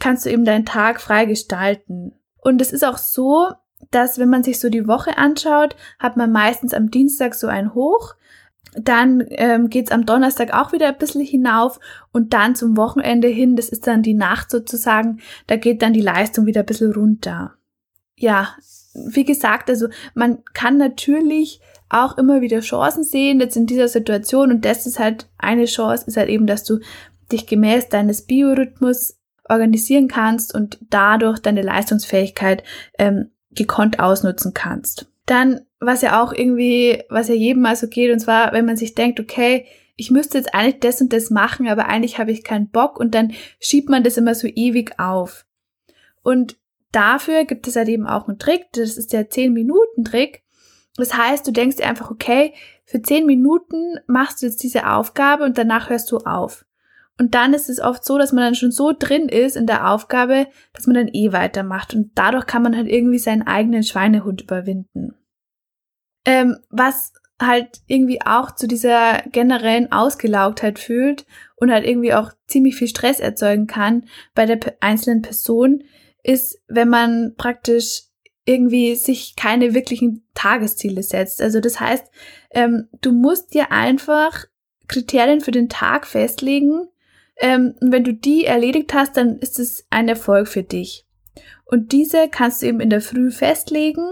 kannst 0.00 0.26
du 0.26 0.30
eben 0.30 0.44
deinen 0.44 0.66
Tag 0.66 1.00
frei 1.00 1.24
gestalten. 1.24 2.12
Und 2.40 2.60
es 2.60 2.72
ist 2.72 2.84
auch 2.84 2.98
so, 2.98 3.48
dass 3.90 4.18
wenn 4.18 4.28
man 4.28 4.42
sich 4.42 4.60
so 4.60 4.68
die 4.68 4.86
Woche 4.86 5.18
anschaut, 5.18 5.76
hat 5.98 6.16
man 6.16 6.32
meistens 6.32 6.74
am 6.74 6.90
Dienstag 6.90 7.34
so 7.34 7.46
ein 7.46 7.74
Hoch, 7.74 8.14
dann 8.74 9.24
ähm, 9.30 9.70
geht 9.70 9.90
am 9.90 10.04
Donnerstag 10.04 10.52
auch 10.52 10.72
wieder 10.72 10.88
ein 10.88 10.98
bisschen 10.98 11.22
hinauf 11.22 11.80
und 12.12 12.34
dann 12.34 12.54
zum 12.54 12.76
Wochenende 12.76 13.28
hin, 13.28 13.56
das 13.56 13.68
ist 13.70 13.86
dann 13.86 14.02
die 14.02 14.14
Nacht 14.14 14.50
sozusagen, 14.50 15.20
da 15.46 15.56
geht 15.56 15.82
dann 15.82 15.94
die 15.94 16.02
Leistung 16.02 16.46
wieder 16.46 16.60
ein 16.60 16.66
bisschen 16.66 16.92
runter. 16.92 17.54
Ja, 18.16 18.54
wie 18.94 19.24
gesagt, 19.24 19.70
also 19.70 19.88
man 20.14 20.42
kann 20.52 20.76
natürlich 20.76 21.60
auch 21.88 22.18
immer 22.18 22.40
wieder 22.40 22.60
Chancen 22.60 23.04
sehen 23.04 23.40
jetzt 23.40 23.56
in 23.56 23.66
dieser 23.66 23.88
Situation 23.88 24.50
und 24.50 24.64
das 24.64 24.86
ist 24.86 24.98
halt 24.98 25.28
eine 25.38 25.66
Chance, 25.66 26.04
ist 26.06 26.16
halt 26.16 26.28
eben, 26.28 26.46
dass 26.46 26.64
du 26.64 26.80
dich 27.30 27.46
gemäß 27.46 27.88
deines 27.88 28.22
Biorhythmus 28.22 29.16
organisieren 29.48 30.08
kannst 30.08 30.54
und 30.54 30.78
dadurch 30.90 31.38
deine 31.38 31.62
Leistungsfähigkeit 31.62 32.62
ähm, 32.98 33.30
gekonnt 33.52 34.00
ausnutzen 34.00 34.54
kannst. 34.54 35.06
Dann, 35.26 35.62
was 35.80 36.02
ja 36.02 36.22
auch 36.22 36.32
irgendwie, 36.32 37.02
was 37.08 37.28
ja 37.28 37.34
jedem 37.34 37.62
mal 37.62 37.76
so 37.76 37.88
geht, 37.88 38.12
und 38.12 38.20
zwar, 38.20 38.52
wenn 38.52 38.66
man 38.66 38.76
sich 38.76 38.94
denkt, 38.94 39.18
okay, 39.18 39.66
ich 39.96 40.10
müsste 40.10 40.38
jetzt 40.38 40.54
eigentlich 40.54 40.80
das 40.80 41.00
und 41.00 41.12
das 41.12 41.30
machen, 41.30 41.68
aber 41.68 41.86
eigentlich 41.86 42.18
habe 42.18 42.30
ich 42.30 42.44
keinen 42.44 42.68
Bock 42.68 43.00
und 43.00 43.14
dann 43.14 43.32
schiebt 43.58 43.88
man 43.88 44.04
das 44.04 44.18
immer 44.18 44.34
so 44.34 44.46
ewig 44.46 44.98
auf. 44.98 45.46
Und 46.22 46.56
dafür 46.92 47.44
gibt 47.44 47.66
es 47.66 47.76
halt 47.76 47.88
eben 47.88 48.06
auch 48.06 48.28
einen 48.28 48.38
Trick, 48.38 48.66
das 48.72 48.96
ist 48.96 49.12
der 49.12 49.30
10-Minuten-Trick. 49.30 50.42
Das 50.96 51.14
heißt, 51.14 51.46
du 51.46 51.52
denkst 51.52 51.76
dir 51.76 51.86
einfach, 51.86 52.10
okay, 52.10 52.52
für 52.84 53.02
10 53.02 53.26
Minuten 53.26 53.98
machst 54.06 54.42
du 54.42 54.46
jetzt 54.46 54.62
diese 54.62 54.88
Aufgabe 54.88 55.44
und 55.44 55.58
danach 55.58 55.90
hörst 55.90 56.10
du 56.12 56.18
auf. 56.18 56.64
Und 57.18 57.34
dann 57.34 57.54
ist 57.54 57.70
es 57.70 57.80
oft 57.80 58.04
so, 58.04 58.18
dass 58.18 58.32
man 58.32 58.44
dann 58.44 58.54
schon 58.54 58.70
so 58.70 58.92
drin 58.96 59.28
ist 59.28 59.56
in 59.56 59.66
der 59.66 59.90
Aufgabe, 59.90 60.48
dass 60.74 60.86
man 60.86 60.96
dann 60.96 61.08
eh 61.08 61.32
weitermacht. 61.32 61.94
Und 61.94 62.10
dadurch 62.14 62.46
kann 62.46 62.62
man 62.62 62.76
halt 62.76 62.88
irgendwie 62.88 63.18
seinen 63.18 63.46
eigenen 63.46 63.82
Schweinehund 63.82 64.42
überwinden. 64.42 65.14
Ähm, 66.26 66.58
was 66.68 67.14
halt 67.40 67.80
irgendwie 67.86 68.20
auch 68.22 68.54
zu 68.54 68.66
dieser 68.66 69.22
generellen 69.30 69.92
Ausgelaugtheit 69.92 70.78
fühlt 70.78 71.26
und 71.56 71.70
halt 71.70 71.86
irgendwie 71.86 72.14
auch 72.14 72.32
ziemlich 72.46 72.76
viel 72.76 72.88
Stress 72.88 73.20
erzeugen 73.20 73.66
kann 73.66 74.06
bei 74.34 74.46
der 74.46 74.58
einzelnen 74.80 75.22
Person, 75.22 75.84
ist, 76.22 76.60
wenn 76.66 76.88
man 76.88 77.34
praktisch 77.36 78.02
irgendwie 78.44 78.94
sich 78.94 79.36
keine 79.36 79.74
wirklichen 79.74 80.26
Tagesziele 80.34 81.02
setzt. 81.02 81.42
Also 81.42 81.60
das 81.60 81.80
heißt, 81.80 82.06
ähm, 82.50 82.88
du 83.00 83.12
musst 83.12 83.54
dir 83.54 83.72
einfach 83.72 84.44
Kriterien 84.88 85.40
für 85.40 85.50
den 85.50 85.68
Tag 85.68 86.06
festlegen. 86.06 86.88
Ähm, 87.40 87.74
und 87.80 87.92
wenn 87.92 88.04
du 88.04 88.14
die 88.14 88.44
erledigt 88.44 88.94
hast, 88.94 89.16
dann 89.16 89.38
ist 89.38 89.58
es 89.58 89.86
ein 89.90 90.08
Erfolg 90.08 90.48
für 90.48 90.62
dich. 90.62 91.06
Und 91.64 91.92
diese 91.92 92.28
kannst 92.28 92.62
du 92.62 92.66
eben 92.66 92.80
in 92.80 92.90
der 92.90 93.00
Früh 93.00 93.30
festlegen 93.30 94.06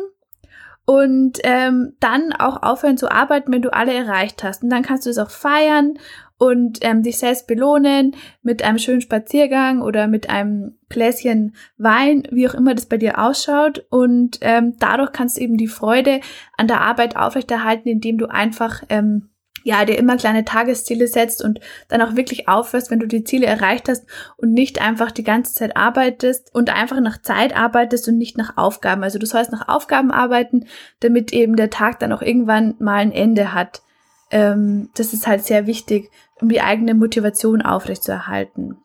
und 0.87 1.39
ähm, 1.45 1.95
dann 2.01 2.33
auch 2.33 2.63
aufhören 2.63 2.99
zu 2.99 3.11
arbeiten, 3.11 3.53
wenn 3.53 3.63
du 3.63 3.73
alle 3.73 3.95
erreicht 3.95 4.45
hast. 4.45 4.63
Und 4.63 4.71
dann 4.71 4.83
kannst 4.83 5.07
du 5.07 5.11
es 5.11 5.19
auch 5.19 5.31
feiern 5.31 5.95
und 6.37 6.79
ähm, 6.83 7.03
dich 7.03 7.19
selbst 7.19 7.47
belohnen 7.47 8.17
mit 8.43 8.63
einem 8.63 8.79
schönen 8.79 9.01
Spaziergang 9.01 9.81
oder 9.81 10.09
mit 10.09 10.29
einem 10.29 10.77
Gläschen 10.89 11.55
Wein, 11.79 12.25
wie 12.31 12.49
auch 12.49 12.55
immer 12.55 12.75
das 12.75 12.87
bei 12.87 12.99
dir 12.99 13.19
ausschaut. 13.19 13.87
Und 13.89 14.39
ähm, 14.43 14.75
dadurch 14.79 15.13
kannst 15.13 15.39
du 15.39 15.43
eben 15.43 15.57
die 15.57 15.69
Freude 15.69 16.21
an 16.59 16.69
der 16.69 16.83
Arbeit 16.83 17.17
aufrechterhalten, 17.17 17.89
indem 17.89 18.19
du 18.19 18.27
einfach 18.27 18.83
ähm, 18.91 19.31
ja, 19.65 19.85
dir 19.85 19.99
immer 19.99 20.17
kleine 20.17 20.45
Tagesziele 20.45 21.09
setzt 21.09 21.43
und 21.43 21.59
dann 21.89 22.03
auch 22.03 22.15
wirklich 22.15 22.49
aufhörst, 22.49 22.91
wenn 22.91 23.01
du 23.01 23.09
die 23.09 23.25
Ziele 23.25 23.47
erreicht 23.47 23.89
hast 23.89 24.05
und 24.37 24.53
nicht 24.53 24.81
einfach 24.81 25.11
die 25.11 25.25
ganze 25.25 25.55
Zeit 25.55 25.77
arbeitest 25.77 26.55
und 26.55 26.71
einfach 26.71 27.01
nach 27.01 27.21
Zeit 27.21 27.57
arbeitest 27.57 28.07
und 28.07 28.19
nicht 28.19 28.37
nach 28.37 28.57
Aufgaben. 28.57 29.03
Also 29.03 29.19
du 29.19 29.27
sollst 29.27 29.51
nach 29.51 29.69
Aufgaben 29.69 30.13
arbeiten, 30.13 30.67
damit 31.01 31.33
eben 31.33 31.57
der 31.57 31.71
Tag 31.71 31.99
dann 31.99 32.13
auch 32.13 32.23
irgendwann 32.23 32.75
mal 32.79 32.99
ein 32.99 33.11
Ende 33.11 33.55
hat. 33.55 33.83
Ähm, 34.31 34.91
das 34.97 35.15
ist 35.15 35.27
halt 35.27 35.45
sehr 35.45 35.67
wichtig, 35.67 36.11
um 36.41 36.51
die 36.51 36.61
eigene 36.61 36.95
Motivation 36.95 37.63
aufrechtzuerhalten. 37.63 38.77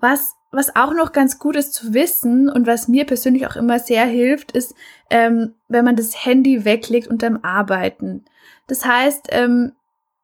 Was 0.00 0.36
was 0.50 0.74
auch 0.76 0.94
noch 0.94 1.12
ganz 1.12 1.38
gut 1.38 1.56
ist 1.56 1.74
zu 1.74 1.92
wissen 1.92 2.48
und 2.48 2.66
was 2.66 2.88
mir 2.88 3.04
persönlich 3.04 3.46
auch 3.46 3.56
immer 3.56 3.78
sehr 3.78 4.06
hilft, 4.06 4.52
ist, 4.52 4.74
ähm, 5.10 5.54
wenn 5.68 5.84
man 5.84 5.96
das 5.96 6.24
Handy 6.24 6.64
weglegt 6.64 7.06
unterm 7.08 7.40
Arbeiten. 7.42 8.24
Das 8.66 8.86
heißt, 8.86 9.28
ähm, 9.30 9.72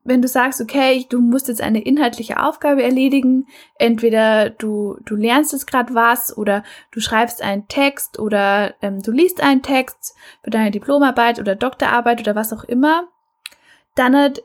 wenn 0.05 0.21
du 0.21 0.29
sagst, 0.29 0.61
okay, 0.61 1.07
du 1.09 1.21
musst 1.21 1.49
jetzt 1.49 1.63
eine 1.63 1.83
inhaltliche 1.83 2.43
Aufgabe 2.43 2.83
erledigen, 2.83 3.47
entweder 3.79 4.51
du, 4.51 4.99
du 5.05 5.17
lernst 5.17 5.53
jetzt 5.53 5.67
gerade 5.67 5.95
was 5.95 6.37
oder 6.37 6.63
du 6.93 7.01
schreibst 7.01 7.43
einen 7.43 7.67
Text 7.69 8.19
oder 8.19 8.75
ähm, 8.83 9.03
du 9.03 9.11
liest 9.11 9.43
einen 9.43 9.63
Text 9.63 10.15
für 10.43 10.51
deine 10.51 10.71
Diplomarbeit 10.71 11.41
oder 11.41 11.57
Doktorarbeit 11.57 12.21
oder 12.21 12.35
was 12.35 12.53
auch 12.53 12.65
immer, 12.65 13.09
dann 13.95 14.15
halt, 14.15 14.43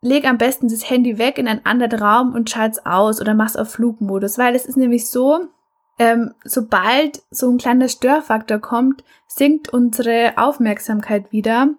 leg 0.00 0.26
am 0.26 0.38
besten 0.38 0.68
das 0.68 0.88
Handy 0.88 1.18
weg 1.18 1.38
in 1.38 1.48
einen 1.48 1.64
anderen 1.64 2.00
Raum 2.00 2.34
und 2.34 2.50
schalt's 2.50 2.84
aus 2.86 3.20
oder 3.20 3.34
mach's 3.34 3.56
auf 3.56 3.72
Flugmodus, 3.72 4.38
weil 4.38 4.54
es 4.54 4.66
ist 4.66 4.76
nämlich 4.76 5.08
so, 5.08 5.48
ähm, 5.98 6.34
sobald 6.44 7.22
so 7.30 7.50
ein 7.50 7.58
kleiner 7.58 7.88
Störfaktor 7.88 8.58
kommt, 8.58 9.02
sinkt 9.26 9.70
unsere 9.70 10.34
Aufmerksamkeit 10.36 11.32
wieder 11.32 11.70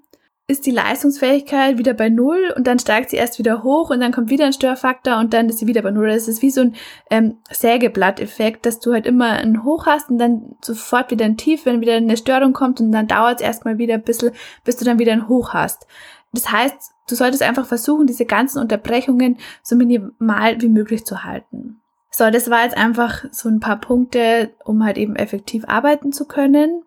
ist 0.47 0.67
die 0.67 0.71
Leistungsfähigkeit 0.71 1.79
wieder 1.79 1.95
bei 1.95 2.09
Null 2.09 2.53
und 2.55 2.67
dann 2.67 2.77
steigt 2.77 3.09
sie 3.09 3.15
erst 3.15 3.39
wieder 3.39 3.63
hoch 3.63 3.89
und 3.89 3.99
dann 3.99 4.11
kommt 4.11 4.29
wieder 4.29 4.45
ein 4.45 4.53
Störfaktor 4.53 5.17
und 5.17 5.33
dann 5.33 5.49
ist 5.49 5.57
sie 5.57 5.65
wieder 5.65 5.81
bei 5.81 5.89
Null. 5.89 6.09
Das 6.09 6.27
ist 6.27 6.43
wie 6.43 6.51
so 6.51 6.61
ein 6.61 6.75
ähm, 7.09 7.37
Sägeblatt-Effekt, 7.49 8.65
dass 8.65 8.79
du 8.79 8.93
halt 8.93 9.07
immer 9.07 9.29
ein 9.29 9.63
Hoch 9.63 9.87
hast 9.87 10.11
und 10.11 10.19
dann 10.19 10.55
sofort 10.61 11.09
wieder 11.09 11.25
ein 11.25 11.37
Tief, 11.37 11.65
wenn 11.65 11.81
wieder 11.81 11.95
eine 11.95 12.15
Störung 12.15 12.53
kommt 12.53 12.79
und 12.79 12.91
dann 12.91 13.07
dauert 13.07 13.41
es 13.41 13.45
erstmal 13.45 13.79
wieder 13.79 13.95
ein 13.95 14.03
bisschen, 14.03 14.33
bis 14.63 14.77
du 14.77 14.85
dann 14.85 14.99
wieder 14.99 15.13
ein 15.13 15.27
Hoch 15.27 15.53
hast. 15.53 15.87
Das 16.31 16.51
heißt, 16.51 16.91
du 17.09 17.15
solltest 17.15 17.41
einfach 17.41 17.65
versuchen, 17.65 18.05
diese 18.05 18.25
ganzen 18.25 18.59
Unterbrechungen 18.59 19.37
so 19.63 19.75
minimal 19.75 20.61
wie 20.61 20.69
möglich 20.69 21.05
zu 21.05 21.23
halten. 21.23 21.81
So, 22.11 22.29
das 22.29 22.51
war 22.51 22.63
jetzt 22.63 22.77
einfach 22.77 23.25
so 23.31 23.49
ein 23.49 23.59
paar 23.59 23.79
Punkte, 23.79 24.51
um 24.63 24.85
halt 24.85 24.97
eben 24.97 25.15
effektiv 25.15 25.65
arbeiten 25.67 26.13
zu 26.13 26.25
können. 26.25 26.83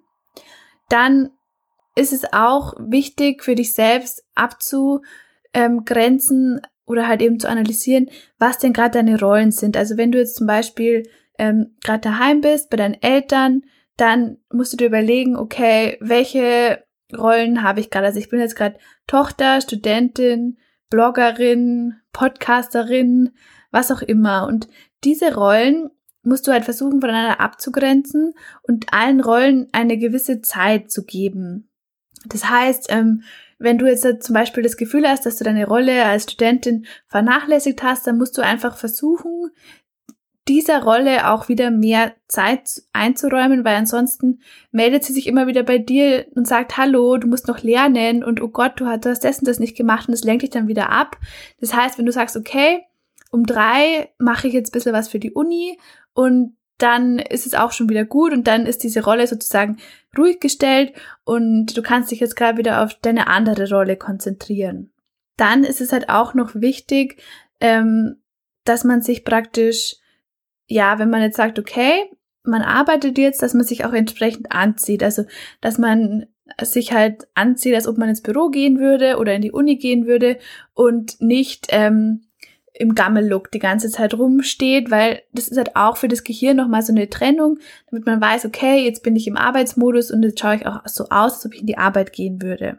Dann 0.89 1.31
ist 1.99 2.13
es 2.13 2.33
auch 2.33 2.75
wichtig 2.79 3.43
für 3.43 3.55
dich 3.55 3.75
selbst 3.75 4.25
abzugrenzen 4.35 6.61
oder 6.87 7.09
halt 7.09 7.23
eben 7.23 7.41
zu 7.41 7.49
analysieren, 7.49 8.11
was 8.39 8.59
denn 8.59 8.73
gerade 8.73 8.93
deine 8.93 9.21
Rollen 9.21 9.51
sind. 9.51 9.77
Also 9.77 9.97
wenn 9.97 10.13
du 10.13 10.19
jetzt 10.19 10.37
zum 10.37 10.47
Beispiel 10.47 11.09
ähm, 11.39 11.77
gerade 11.85 12.01
daheim 12.01 12.41
bist 12.41 12.71
bei 12.71 12.77
deinen 12.77 13.03
Eltern, 13.03 13.63
dann 13.97 14.39
musst 14.53 14.73
du 14.73 14.77
dir 14.77 14.87
überlegen, 14.87 15.37
okay, 15.37 15.97
welche 16.01 16.85
Rollen 17.17 17.63
habe 17.63 17.81
ich 17.81 17.91
gerade? 17.91 18.07
Also 18.07 18.19
ich 18.19 18.29
bin 18.29 18.41
jetzt 18.41 18.57
gerade 18.57 18.79
Tochter, 19.07 19.61
Studentin, 19.61 20.59
Bloggerin, 20.91 21.95
Podcasterin, 22.13 23.31
was 23.71 23.91
auch 23.91 24.03
immer. 24.03 24.47
Und 24.47 24.69
diese 25.05 25.35
Rollen 25.35 25.91
musst 26.23 26.47
du 26.47 26.53
halt 26.53 26.65
versuchen, 26.65 27.01
voneinander 27.01 27.41
abzugrenzen 27.41 28.35
und 28.63 28.93
allen 28.93 29.21
Rollen 29.21 29.69
eine 29.73 29.99
gewisse 29.99 30.43
Zeit 30.43 30.91
zu 30.91 31.05
geben. 31.05 31.71
Das 32.27 32.49
heißt, 32.49 32.87
ähm, 32.91 33.23
wenn 33.59 33.79
du 33.79 33.87
jetzt 33.87 34.23
zum 34.23 34.35
Beispiel 34.35 34.63
das 34.63 34.77
Gefühl 34.77 35.07
hast, 35.07 35.27
dass 35.27 35.37
du 35.37 35.45
deine 35.45 35.67
Rolle 35.67 36.05
als 36.05 36.25
Studentin 36.25 36.87
vernachlässigt 37.09 37.83
hast, 37.83 38.07
dann 38.07 38.19
musst 38.19 38.39
du 38.39 38.43
einfach 38.43 38.77
versuchen, 38.77 39.51
dieser 40.49 40.83
Rolle 40.83 41.31
auch 41.31 41.49
wieder 41.49 41.71
mehr 41.71 42.15
Zeit 42.27 42.83
einzuräumen, 42.93 43.65
weil 43.65 43.77
ansonsten 43.77 44.41
meldet 44.71 45.05
sie 45.05 45.13
sich 45.13 45.27
immer 45.27 45.47
wieder 45.47 45.63
bei 45.63 45.79
dir 45.79 46.27
und 46.35 46.49
sagt, 46.49 46.79
hallo, 46.79 47.19
du 47.19 47.29
musst 47.29 47.49
noch 47.49 47.63
lernen 47.63 48.25
und 48.25 48.41
oh 48.41 48.49
Gott, 48.49 48.73
du 48.77 48.87
hast 48.87 49.05
das 49.05 49.39
und 49.41 49.47
das 49.47 49.59
nicht 49.59 49.77
gemacht 49.77 50.09
und 50.09 50.13
das 50.13 50.25
lenkt 50.25 50.43
dich 50.43 50.51
dann 50.51 50.69
wieder 50.69 50.91
ab. 50.91 51.19
Das 51.61 51.75
heißt, 51.75 51.99
wenn 51.99 52.07
du 52.07 52.13
sagst, 52.13 52.37
okay, 52.37 52.83
um 53.31 53.45
drei 53.45 54.11
mache 54.19 54.49
ich 54.49 54.55
jetzt 54.55 54.71
ein 54.71 54.73
bisschen 54.73 54.95
was 54.95 55.09
für 55.09 55.19
die 55.19 55.33
Uni 55.33 55.79
und 56.15 56.57
dann 56.79 57.19
ist 57.19 57.47
es 57.47 57.55
auch 57.55 57.73
schon 57.73 57.89
wieder 57.89 58.05
gut 58.05 58.33
und 58.33 58.47
dann 58.47 58.67
ist 58.67 58.83
diese 58.83 59.05
Rolle 59.05 59.27
sozusagen 59.27 59.79
ruhig 60.17 60.41
gestellt 60.41 60.93
und 61.25 61.77
du 61.77 61.83
kannst 61.83 62.11
dich 62.11 62.21
jetzt 62.21 62.37
gerade 62.37 62.59
wieder 62.59 62.83
auf 62.83 62.95
deine 62.95 63.27
andere 63.27 63.69
Rolle 63.69 63.97
konzentrieren. 63.97 64.91
Dann 65.37 65.65
ist 65.65 65.81
es 65.81 65.93
halt 65.93 66.09
auch 66.09 66.35
noch 66.35 66.55
wichtig, 66.55 67.21
ähm, 67.61 68.17
dass 68.65 68.85
man 68.85 69.03
sich 69.03 69.25
praktisch, 69.25 69.97
ja, 70.67 70.99
wenn 70.99 71.11
man 71.11 71.23
jetzt 71.23 71.37
sagt, 71.37 71.59
okay, 71.59 72.11
man 72.45 72.63
arbeitet 72.63 73.19
jetzt, 73.19 73.43
dass 73.43 73.55
man 73.55 73.65
sich 73.65 73.85
auch 73.85 73.93
entsprechend 73.93 74.53
anzieht. 74.53 75.03
Also, 75.03 75.25
dass 75.61 75.79
man 75.79 76.27
sich 76.63 76.93
halt 76.93 77.29
anzieht, 77.35 77.75
als 77.75 77.87
ob 77.87 77.99
man 77.99 78.09
ins 78.09 78.23
Büro 78.23 78.49
gehen 78.49 78.79
würde 78.79 79.19
oder 79.19 79.35
in 79.35 79.43
die 79.43 79.53
Uni 79.53 79.77
gehen 79.77 80.07
würde 80.07 80.39
und 80.75 81.21
nicht 81.21 81.67
ähm, 81.71 82.28
im 82.79 82.95
Gammellook 82.95 83.51
die 83.51 83.59
ganze 83.59 83.91
Zeit 83.91 84.15
rumsteht, 84.15 84.91
weil 84.91 85.23
das 85.33 85.49
ist 85.49 85.59
halt 85.59 85.75
auch 85.75 85.97
für 85.97 86.07
das 86.07 86.23
Gehirn 86.23 86.57
nochmal 86.57 86.83
so 86.83 86.93
eine 86.93 87.11
Trennung, 87.11 87.59
damit 87.91 88.07
man 88.07 88.21
weiß, 88.21 88.47
okay, 88.47 88.85
jetzt 88.85 89.03
bin 89.03 89.17
ich 89.17 89.27
im 89.27 89.37
Arbeitsmodus 89.37 90.13
und 90.13 90.23
jetzt 90.23 90.39
schaue 90.39 90.57
ich 90.57 90.67
auch 90.67 90.83
so 90.87 91.09
aus, 91.11 91.35
als 91.35 91.47
ob 91.47 91.55
ich 91.55 91.61
in 91.61 91.67
die 91.67 91.79
Arbeit 91.79 92.13
gehen 92.13 92.41
würde. 92.41 92.79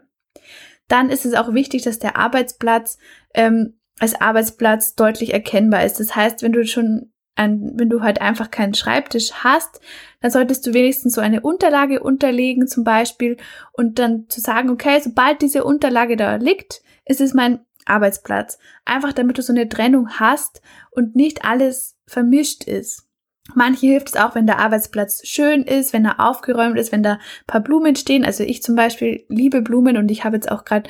Dann 0.88 1.10
ist 1.10 1.26
es 1.26 1.34
auch 1.34 1.52
wichtig, 1.52 1.82
dass 1.82 1.98
der 1.98 2.16
Arbeitsplatz 2.16 2.98
ähm, 3.34 3.78
als 3.98 4.18
Arbeitsplatz 4.18 4.94
deutlich 4.94 5.34
erkennbar 5.34 5.84
ist. 5.84 6.00
Das 6.00 6.16
heißt, 6.16 6.42
wenn 6.42 6.52
du 6.52 6.66
schon 6.66 7.12
ein, 7.36 7.72
wenn 7.74 7.90
du 7.90 8.00
halt 8.00 8.22
einfach 8.22 8.50
keinen 8.50 8.74
Schreibtisch 8.74 9.32
hast, 9.44 9.80
dann 10.22 10.30
solltest 10.30 10.66
du 10.66 10.72
wenigstens 10.72 11.14
so 11.14 11.20
eine 11.20 11.42
Unterlage 11.42 12.02
unterlegen 12.02 12.66
zum 12.66 12.84
Beispiel 12.84 13.36
und 13.72 13.98
dann 13.98 14.28
zu 14.28 14.40
sagen, 14.40 14.70
okay, 14.70 14.98
sobald 15.02 15.42
diese 15.42 15.62
Unterlage 15.62 16.16
da 16.16 16.36
liegt, 16.36 16.82
ist 17.04 17.20
es 17.20 17.34
mein 17.34 17.60
Arbeitsplatz. 17.90 18.58
Einfach 18.84 19.12
damit 19.12 19.38
du 19.38 19.42
so 19.42 19.52
eine 19.52 19.68
Trennung 19.68 20.08
hast 20.18 20.62
und 20.90 21.16
nicht 21.16 21.44
alles 21.44 21.96
vermischt 22.06 22.64
ist. 22.64 23.06
Manche 23.54 23.86
hilft 23.86 24.10
es 24.10 24.16
auch, 24.16 24.34
wenn 24.34 24.46
der 24.46 24.58
Arbeitsplatz 24.58 25.26
schön 25.26 25.62
ist, 25.62 25.92
wenn 25.92 26.04
er 26.04 26.20
aufgeräumt 26.20 26.78
ist, 26.78 26.92
wenn 26.92 27.02
da 27.02 27.14
ein 27.14 27.46
paar 27.46 27.60
Blumen 27.60 27.96
stehen. 27.96 28.24
Also 28.24 28.44
ich 28.44 28.62
zum 28.62 28.76
Beispiel 28.76 29.24
liebe 29.28 29.62
Blumen 29.62 29.96
und 29.96 30.10
ich 30.10 30.24
habe 30.24 30.36
jetzt 30.36 30.50
auch 30.50 30.64
gerade 30.64 30.88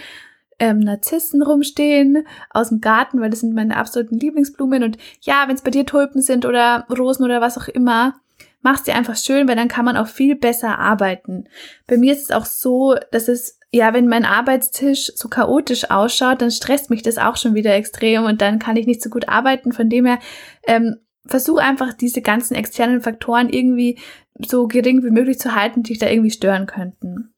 ähm, 0.59 0.79
Narzissen 0.79 1.43
rumstehen 1.43 2.27
aus 2.51 2.69
dem 2.69 2.81
Garten, 2.81 3.21
weil 3.21 3.31
das 3.31 3.41
sind 3.41 3.55
meine 3.55 3.77
absoluten 3.77 4.19
Lieblingsblumen. 4.19 4.83
Und 4.83 4.99
ja, 5.23 5.45
wenn 5.47 5.55
es 5.55 5.63
bei 5.63 5.71
dir 5.71 5.87
Tulpen 5.87 6.23
sind 6.23 6.45
oder 6.45 6.87
Rosen 6.91 7.25
oder 7.25 7.41
was 7.41 7.57
auch 7.57 7.69
immer, 7.69 8.21
mach 8.61 8.85
sie 8.85 8.93
einfach 8.93 9.17
schön, 9.17 9.49
weil 9.49 9.57
dann 9.57 9.69
kann 9.69 9.85
man 9.85 9.97
auch 9.97 10.09
viel 10.09 10.37
besser 10.37 10.79
arbeiten. 10.79 11.45
Bei 11.87 11.97
mir 11.97 12.13
ist 12.13 12.25
es 12.25 12.31
auch 12.31 12.47
so, 12.47 12.97
dass 13.11 13.29
es 13.29 13.59
ja, 13.73 13.95
wenn 13.95 14.09
mein 14.09 14.25
Arbeitstisch 14.25 15.13
so 15.15 15.29
chaotisch 15.29 15.91
ausschaut, 15.91 16.43
dann 16.43 16.51
stresst 16.51 16.91
mich 16.91 17.03
das 17.03 17.19
auch 17.19 17.37
schon 17.37 17.55
wieder 17.55 17.75
extrem 17.75 18.25
und 18.25 18.41
dann 18.41 18.59
kann 18.59 18.77
ich 18.77 18.87
nicht 18.87 19.01
so 19.01 19.11
gut 19.11 19.29
arbeiten. 19.29 19.73
Von 19.73 19.89
dem 19.89 20.07
her 20.07 20.19
ähm, 20.67 20.97
versuch 21.25 21.59
einfach 21.59 21.93
diese 21.93 22.21
ganzen 22.21 22.55
externen 22.55 23.01
Faktoren 23.01 23.49
irgendwie 23.49 23.99
so 24.39 24.67
gering 24.67 25.05
wie 25.05 25.11
möglich 25.11 25.39
zu 25.39 25.55
halten, 25.55 25.83
die 25.83 25.93
dich 25.93 25.99
da 26.01 26.09
irgendwie 26.09 26.33
stören 26.33 26.67
könnten. 26.67 27.33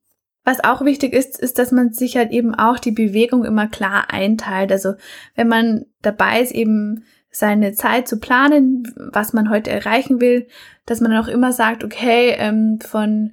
Was 0.44 0.64
auch 0.64 0.84
wichtig 0.84 1.12
ist, 1.12 1.38
ist, 1.38 1.58
dass 1.58 1.70
man 1.70 1.92
sich 1.92 2.16
halt 2.16 2.32
eben 2.32 2.54
auch 2.54 2.78
die 2.78 2.90
Bewegung 2.90 3.44
immer 3.44 3.68
klar 3.68 4.10
einteilt. 4.10 4.72
Also 4.72 4.94
wenn 5.36 5.48
man 5.48 5.84
dabei 6.00 6.40
ist, 6.40 6.52
eben 6.52 7.04
seine 7.32 7.72
Zeit 7.72 8.06
zu 8.06 8.20
planen, 8.20 8.84
was 9.12 9.32
man 9.32 9.50
heute 9.50 9.70
erreichen 9.70 10.20
will, 10.20 10.46
dass 10.86 11.00
man 11.00 11.10
dann 11.10 11.24
auch 11.24 11.28
immer 11.28 11.52
sagt, 11.52 11.82
okay, 11.82 12.34
ähm, 12.38 12.78
von 12.80 13.32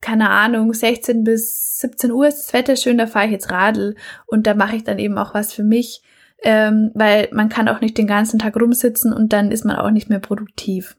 keine 0.00 0.30
Ahnung, 0.30 0.72
16 0.72 1.24
bis 1.24 1.78
17 1.78 2.12
Uhr 2.12 2.28
ist 2.28 2.38
das 2.38 2.52
Wetter 2.52 2.76
schön, 2.76 2.98
da 2.98 3.06
fahre 3.06 3.26
ich 3.26 3.32
jetzt 3.32 3.50
Radl 3.50 3.96
und 4.26 4.46
da 4.46 4.54
mache 4.54 4.76
ich 4.76 4.84
dann 4.84 4.98
eben 4.98 5.18
auch 5.18 5.34
was 5.34 5.52
für 5.52 5.64
mich, 5.64 6.02
ähm, 6.42 6.90
weil 6.94 7.28
man 7.32 7.48
kann 7.48 7.68
auch 7.68 7.80
nicht 7.80 7.98
den 7.98 8.06
ganzen 8.06 8.38
Tag 8.38 8.56
rumsitzen 8.56 9.12
und 9.12 9.32
dann 9.32 9.50
ist 9.50 9.64
man 9.64 9.76
auch 9.76 9.90
nicht 9.90 10.08
mehr 10.08 10.20
produktiv. 10.20 10.96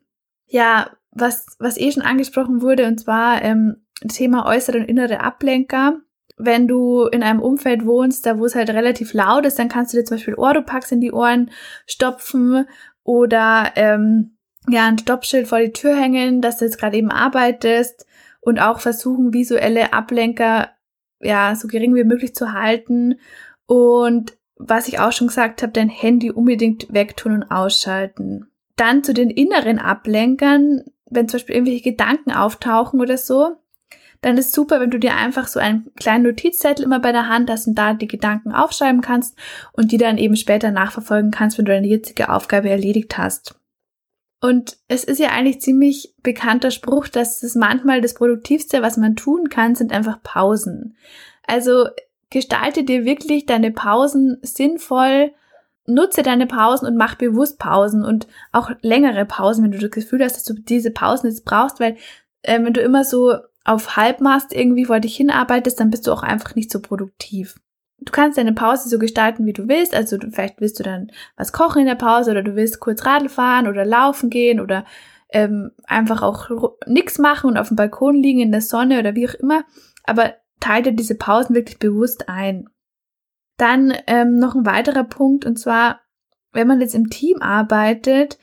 Ja, 0.47 0.91
was, 1.11 1.45
was 1.59 1.77
eh 1.77 1.91
schon 1.91 2.03
angesprochen 2.03 2.61
wurde, 2.61 2.85
und 2.85 2.99
zwar 2.99 3.41
ähm, 3.43 3.77
Thema 4.07 4.45
äußere 4.45 4.77
und 4.79 4.85
innere 4.85 5.21
Ablenker. 5.21 5.99
Wenn 6.37 6.67
du 6.67 7.05
in 7.05 7.23
einem 7.23 7.41
Umfeld 7.41 7.85
wohnst, 7.85 8.25
da 8.25 8.37
wo 8.37 8.45
es 8.45 8.55
halt 8.55 8.69
relativ 8.69 9.13
laut 9.13 9.45
ist, 9.45 9.57
dann 9.57 9.69
kannst 9.69 9.93
du 9.93 9.97
dir 9.97 10.05
zum 10.05 10.17
Beispiel 10.17 10.35
Oropax 10.35 10.91
in 10.91 11.01
die 11.01 11.11
Ohren 11.11 11.49
stopfen 11.87 12.67
oder 13.03 13.71
ähm, 13.75 14.37
ja 14.69 14.87
ein 14.87 14.99
Stoppschild 14.99 15.47
vor 15.47 15.59
die 15.59 15.73
Tür 15.73 15.95
hängen, 15.95 16.41
dass 16.41 16.57
du 16.57 16.65
jetzt 16.65 16.79
gerade 16.79 16.97
eben 16.97 17.11
arbeitest 17.11 18.05
und 18.39 18.59
auch 18.59 18.79
versuchen, 18.79 19.33
visuelle 19.33 19.93
Ablenker 19.93 20.69
ja 21.19 21.55
so 21.55 21.67
gering 21.67 21.95
wie 21.95 22.03
möglich 22.03 22.35
zu 22.35 22.53
halten 22.53 23.15
und 23.65 24.37
was 24.55 24.87
ich 24.87 24.99
auch 24.99 25.11
schon 25.11 25.27
gesagt 25.27 25.61
habe, 25.61 25.73
dein 25.73 25.89
Handy 25.89 26.31
unbedingt 26.31 26.91
wegtun 26.91 27.33
und 27.33 27.51
ausschalten. 27.51 28.47
Dann 28.75 29.03
zu 29.03 29.13
den 29.13 29.29
inneren 29.29 29.79
Ablenkern, 29.79 30.83
wenn 31.09 31.27
zum 31.27 31.37
Beispiel 31.37 31.55
irgendwelche 31.55 31.83
Gedanken 31.83 32.31
auftauchen 32.31 32.99
oder 32.99 33.17
so, 33.17 33.57
dann 34.21 34.37
ist 34.37 34.53
super, 34.53 34.79
wenn 34.79 34.91
du 34.91 34.99
dir 34.99 35.15
einfach 35.15 35.47
so 35.47 35.59
einen 35.59 35.91
kleinen 35.95 36.23
Notizzettel 36.23 36.85
immer 36.85 36.99
bei 36.99 37.11
der 37.11 37.29
Hand 37.29 37.49
hast 37.49 37.67
und 37.67 37.75
da 37.75 37.93
die 37.93 38.07
Gedanken 38.07 38.51
aufschreiben 38.51 39.01
kannst 39.01 39.37
und 39.73 39.91
die 39.91 39.97
dann 39.97 40.17
eben 40.17 40.35
später 40.35 40.71
nachverfolgen 40.71 41.31
kannst, 41.31 41.57
wenn 41.57 41.65
du 41.65 41.71
deine 41.71 41.87
jetzige 41.87 42.29
Aufgabe 42.29 42.69
erledigt 42.69 43.17
hast. 43.17 43.55
Und 44.39 44.77
es 44.87 45.03
ist 45.03 45.19
ja 45.19 45.29
eigentlich 45.29 45.61
ziemlich 45.61 46.13
bekannter 46.21 46.71
Spruch, 46.71 47.07
dass 47.07 47.41
es 47.41 47.55
manchmal 47.55 48.01
das 48.01 48.13
Produktivste, 48.13 48.81
was 48.81 48.97
man 48.97 49.15
tun 49.15 49.49
kann, 49.49 49.75
sind 49.75 49.91
einfach 49.91 50.21
Pausen. 50.21 50.95
Also 51.43 51.87
gestalte 52.29 52.83
dir 52.83 53.05
wirklich 53.05 53.45
deine 53.45 53.71
Pausen 53.71 54.37
sinnvoll, 54.43 55.31
nutze 55.87 56.21
deine 56.21 56.45
Pausen 56.45 56.85
und 56.85 56.97
mach 56.97 57.15
bewusst 57.15 57.57
Pausen 57.57 58.03
und 58.03 58.27
auch 58.51 58.69
längere 58.81 59.25
Pausen, 59.25 59.63
wenn 59.63 59.71
du 59.71 59.79
das 59.79 59.91
Gefühl 59.91 60.23
hast, 60.23 60.35
dass 60.35 60.43
du 60.43 60.53
diese 60.53 60.91
Pausen 60.91 61.27
jetzt 61.29 61.45
brauchst, 61.45 61.79
weil 61.79 61.95
äh, 62.43 62.61
wenn 62.61 62.73
du 62.73 62.81
immer 62.81 63.03
so 63.03 63.35
auf 63.67 63.95
Halbmast 63.95 64.53
irgendwie 64.53 64.85
vor 64.85 64.99
dich 64.99 65.15
hinarbeitest, 65.15 65.79
dann 65.79 65.91
bist 65.91 66.07
du 66.07 66.11
auch 66.11 66.23
einfach 66.23 66.55
nicht 66.55 66.71
so 66.71 66.81
produktiv 66.81 67.55
du 67.99 68.11
kannst 68.11 68.37
deine 68.37 68.53
Pause 68.53 68.89
so 68.89 68.99
gestalten, 68.99 69.45
wie 69.45 69.53
du 69.53 69.67
willst. 69.67 69.95
Also 69.95 70.17
du, 70.17 70.29
vielleicht 70.31 70.61
willst 70.61 70.79
du 70.79 70.83
dann 70.83 71.11
was 71.35 71.51
kochen 71.51 71.81
in 71.81 71.87
der 71.87 71.95
Pause 71.95 72.31
oder 72.31 72.43
du 72.43 72.55
willst 72.55 72.79
kurz 72.79 73.05
Radl 73.05 73.29
fahren 73.29 73.67
oder 73.67 73.85
laufen 73.85 74.29
gehen 74.29 74.59
oder 74.59 74.85
ähm, 75.29 75.71
einfach 75.85 76.21
auch 76.21 76.49
nix 76.85 77.17
machen 77.17 77.49
und 77.49 77.57
auf 77.57 77.67
dem 77.67 77.75
Balkon 77.75 78.15
liegen 78.15 78.39
in 78.39 78.51
der 78.51 78.61
Sonne 78.61 78.99
oder 78.99 79.15
wie 79.15 79.27
auch 79.27 79.33
immer. 79.35 79.63
Aber 80.03 80.35
teile 80.59 80.93
diese 80.93 81.15
Pausen 81.15 81.55
wirklich 81.55 81.79
bewusst 81.79 82.29
ein. 82.29 82.69
Dann 83.57 83.93
ähm, 84.05 84.37
noch 84.37 84.55
ein 84.55 84.65
weiterer 84.65 85.03
Punkt 85.03 85.45
und 85.45 85.57
zwar, 85.57 86.01
wenn 86.53 86.67
man 86.67 86.79
jetzt 86.79 86.95
im 86.95 87.09
Team 87.09 87.41
arbeitet, 87.41 88.37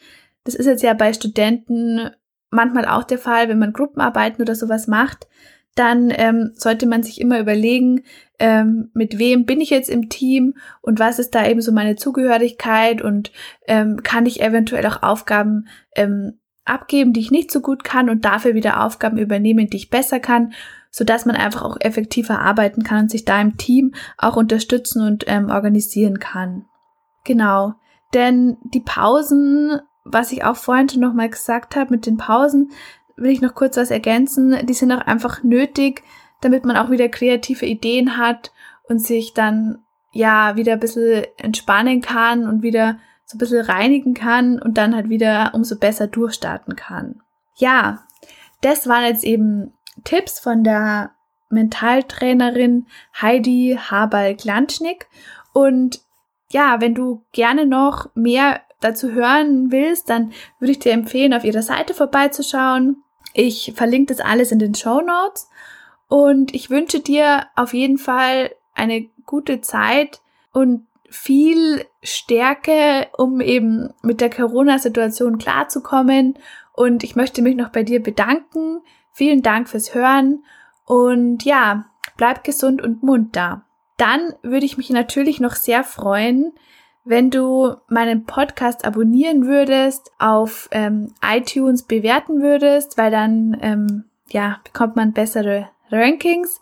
das 0.44 0.54
ist 0.54 0.66
jetzt 0.66 0.82
ja 0.82 0.92
bei 0.92 1.12
Studenten 1.12 2.10
manchmal 2.54 2.86
auch 2.86 3.04
der 3.04 3.18
Fall, 3.18 3.48
wenn 3.48 3.58
man 3.58 3.72
Gruppenarbeiten 3.72 4.42
oder 4.42 4.54
sowas 4.54 4.86
macht, 4.86 5.26
dann 5.74 6.12
ähm, 6.14 6.52
sollte 6.54 6.86
man 6.86 7.02
sich 7.02 7.20
immer 7.20 7.40
überlegen, 7.40 8.04
ähm, 8.38 8.90
mit 8.94 9.18
wem 9.18 9.44
bin 9.44 9.60
ich 9.60 9.70
jetzt 9.70 9.90
im 9.90 10.08
Team 10.08 10.54
und 10.80 10.98
was 10.98 11.18
ist 11.18 11.34
da 11.34 11.46
eben 11.46 11.60
so 11.60 11.72
meine 11.72 11.96
Zugehörigkeit 11.96 13.02
und 13.02 13.32
ähm, 13.66 14.02
kann 14.02 14.26
ich 14.26 14.40
eventuell 14.40 14.86
auch 14.86 15.02
Aufgaben 15.02 15.66
ähm, 15.96 16.38
abgeben, 16.64 17.12
die 17.12 17.20
ich 17.20 17.30
nicht 17.30 17.50
so 17.50 17.60
gut 17.60 17.84
kann 17.84 18.08
und 18.08 18.24
dafür 18.24 18.54
wieder 18.54 18.84
Aufgaben 18.84 19.18
übernehmen, 19.18 19.68
die 19.68 19.76
ich 19.76 19.90
besser 19.90 20.20
kann, 20.20 20.52
so 20.90 21.04
dass 21.04 21.26
man 21.26 21.36
einfach 21.36 21.62
auch 21.62 21.76
effektiver 21.80 22.40
arbeiten 22.40 22.84
kann 22.84 23.04
und 23.04 23.10
sich 23.10 23.24
da 23.24 23.40
im 23.40 23.56
Team 23.56 23.94
auch 24.16 24.36
unterstützen 24.36 25.02
und 25.02 25.24
ähm, 25.26 25.50
organisieren 25.50 26.18
kann. 26.20 26.66
Genau, 27.24 27.74
denn 28.14 28.56
die 28.62 28.80
Pausen, 28.80 29.80
was 30.04 30.32
ich 30.32 30.44
auch 30.44 30.56
vorhin 30.56 30.88
schon 30.88 31.00
nochmal 31.00 31.30
gesagt 31.30 31.76
habe 31.76 31.90
mit 31.90 32.06
den 32.06 32.16
Pausen, 32.16 32.70
will 33.16 33.30
ich 33.30 33.40
noch 33.40 33.54
kurz 33.54 33.76
was 33.76 33.90
ergänzen. 33.90 34.66
Die 34.66 34.74
sind 34.74 34.92
auch 34.92 35.00
einfach 35.00 35.42
nötig, 35.42 36.02
damit 36.40 36.64
man 36.64 36.76
auch 36.76 36.90
wieder 36.90 37.08
kreative 37.08 37.66
Ideen 37.66 38.18
hat 38.18 38.52
und 38.88 39.00
sich 39.00 39.34
dann 39.34 39.78
ja 40.12 40.56
wieder 40.56 40.74
ein 40.74 40.80
bisschen 40.80 41.24
entspannen 41.38 42.00
kann 42.00 42.46
und 42.46 42.62
wieder 42.62 42.98
so 43.24 43.36
ein 43.36 43.38
bisschen 43.38 43.64
reinigen 43.64 44.14
kann 44.14 44.60
und 44.60 44.76
dann 44.76 44.94
halt 44.94 45.08
wieder 45.08 45.52
umso 45.54 45.78
besser 45.78 46.06
durchstarten 46.06 46.76
kann. 46.76 47.22
Ja, 47.56 48.04
das 48.60 48.88
waren 48.88 49.04
jetzt 49.04 49.24
eben 49.24 49.72
Tipps 50.04 50.38
von 50.38 50.64
der 50.64 51.12
Mentaltrainerin 51.50 52.86
Heidi 53.20 53.78
Habal-Glanschnick. 53.80 55.06
Und 55.52 56.00
ja, 56.50 56.80
wenn 56.80 56.94
du 56.94 57.24
gerne 57.32 57.66
noch 57.66 58.10
mehr 58.14 58.60
dazu 58.84 59.12
hören 59.12 59.72
willst, 59.72 60.10
dann 60.10 60.32
würde 60.58 60.72
ich 60.72 60.78
dir 60.78 60.92
empfehlen, 60.92 61.34
auf 61.34 61.44
ihrer 61.44 61.62
Seite 61.62 61.94
vorbeizuschauen. 61.94 63.02
Ich 63.32 63.72
verlinke 63.74 64.14
das 64.14 64.24
alles 64.24 64.52
in 64.52 64.58
den 64.58 64.74
Show 64.74 65.00
Notes 65.00 65.48
und 66.08 66.54
ich 66.54 66.70
wünsche 66.70 67.00
dir 67.00 67.46
auf 67.56 67.74
jeden 67.74 67.98
Fall 67.98 68.50
eine 68.74 69.08
gute 69.26 69.60
Zeit 69.60 70.20
und 70.52 70.86
viel 71.08 71.84
Stärke, 72.02 73.08
um 73.16 73.40
eben 73.40 73.90
mit 74.02 74.20
der 74.20 74.30
Corona-Situation 74.30 75.38
klarzukommen. 75.38 76.34
Und 76.72 77.04
ich 77.04 77.14
möchte 77.14 77.40
mich 77.40 77.54
noch 77.54 77.68
bei 77.68 77.84
dir 77.84 78.02
bedanken. 78.02 78.80
Vielen 79.12 79.42
Dank 79.42 79.68
fürs 79.68 79.94
Hören 79.94 80.44
und 80.86 81.44
ja, 81.44 81.86
bleib 82.16 82.44
gesund 82.44 82.82
und 82.82 83.02
munter. 83.02 83.64
Dann 83.96 84.34
würde 84.42 84.66
ich 84.66 84.76
mich 84.76 84.90
natürlich 84.90 85.40
noch 85.40 85.54
sehr 85.54 85.84
freuen, 85.84 86.52
wenn 87.04 87.30
du 87.30 87.74
meinen 87.88 88.24
Podcast 88.24 88.84
abonnieren 88.84 89.46
würdest, 89.46 90.10
auf 90.18 90.68
ähm, 90.72 91.12
iTunes 91.22 91.82
bewerten 91.82 92.40
würdest, 92.40 92.96
weil 92.96 93.10
dann 93.10 93.56
ähm, 93.60 94.04
ja 94.30 94.60
bekommt 94.64 94.96
man 94.96 95.12
bessere 95.12 95.68
Rankings. 95.90 96.60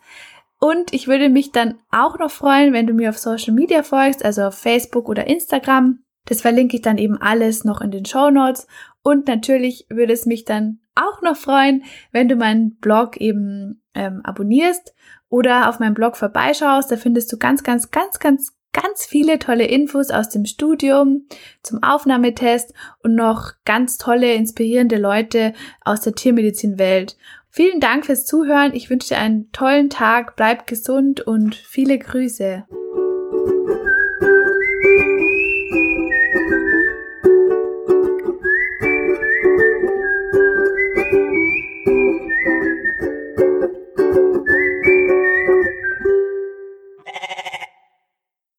Und 0.58 0.92
ich 0.92 1.08
würde 1.08 1.28
mich 1.28 1.50
dann 1.50 1.78
auch 1.90 2.18
noch 2.18 2.30
freuen, 2.30 2.72
wenn 2.72 2.86
du 2.86 2.92
mir 2.92 3.08
auf 3.08 3.18
Social 3.18 3.52
Media 3.54 3.82
folgst, 3.82 4.24
also 4.24 4.42
auf 4.42 4.54
Facebook 4.54 5.08
oder 5.08 5.26
Instagram. 5.26 6.00
Das 6.26 6.40
verlinke 6.40 6.76
ich 6.76 6.82
dann 6.82 6.98
eben 6.98 7.20
alles 7.20 7.64
noch 7.64 7.80
in 7.80 7.90
den 7.90 8.04
Show 8.04 8.30
Notes. 8.30 8.68
Und 9.02 9.26
natürlich 9.26 9.86
würde 9.88 10.12
es 10.12 10.24
mich 10.26 10.44
dann 10.44 10.78
auch 10.94 11.20
noch 11.22 11.36
freuen, 11.36 11.82
wenn 12.12 12.28
du 12.28 12.36
meinen 12.36 12.76
Blog 12.76 13.16
eben 13.16 13.82
ähm, 13.94 14.20
abonnierst 14.22 14.94
oder 15.28 15.68
auf 15.68 15.80
meinem 15.80 15.94
Blog 15.94 16.16
vorbeischaust. 16.16 16.90
Da 16.92 16.96
findest 16.96 17.32
du 17.32 17.38
ganz, 17.38 17.64
ganz, 17.64 17.90
ganz, 17.90 18.18
ganz, 18.20 18.56
ganz 18.72 19.04
viele 19.04 19.38
tolle 19.38 19.66
Infos 19.66 20.10
aus 20.10 20.28
dem 20.28 20.44
Studium 20.44 21.26
zum 21.62 21.82
Aufnahmetest 21.82 22.72
und 23.02 23.14
noch 23.14 23.52
ganz 23.64 23.98
tolle, 23.98 24.34
inspirierende 24.34 24.96
Leute 24.96 25.52
aus 25.84 26.00
der 26.00 26.14
Tiermedizinwelt. 26.14 27.16
Vielen 27.50 27.80
Dank 27.80 28.06
fürs 28.06 28.24
Zuhören. 28.24 28.74
Ich 28.74 28.88
wünsche 28.88 29.08
dir 29.08 29.18
einen 29.18 29.52
tollen 29.52 29.90
Tag, 29.90 30.36
bleib 30.36 30.66
gesund 30.66 31.20
und 31.20 31.54
viele 31.54 31.98
Grüße. 31.98 32.64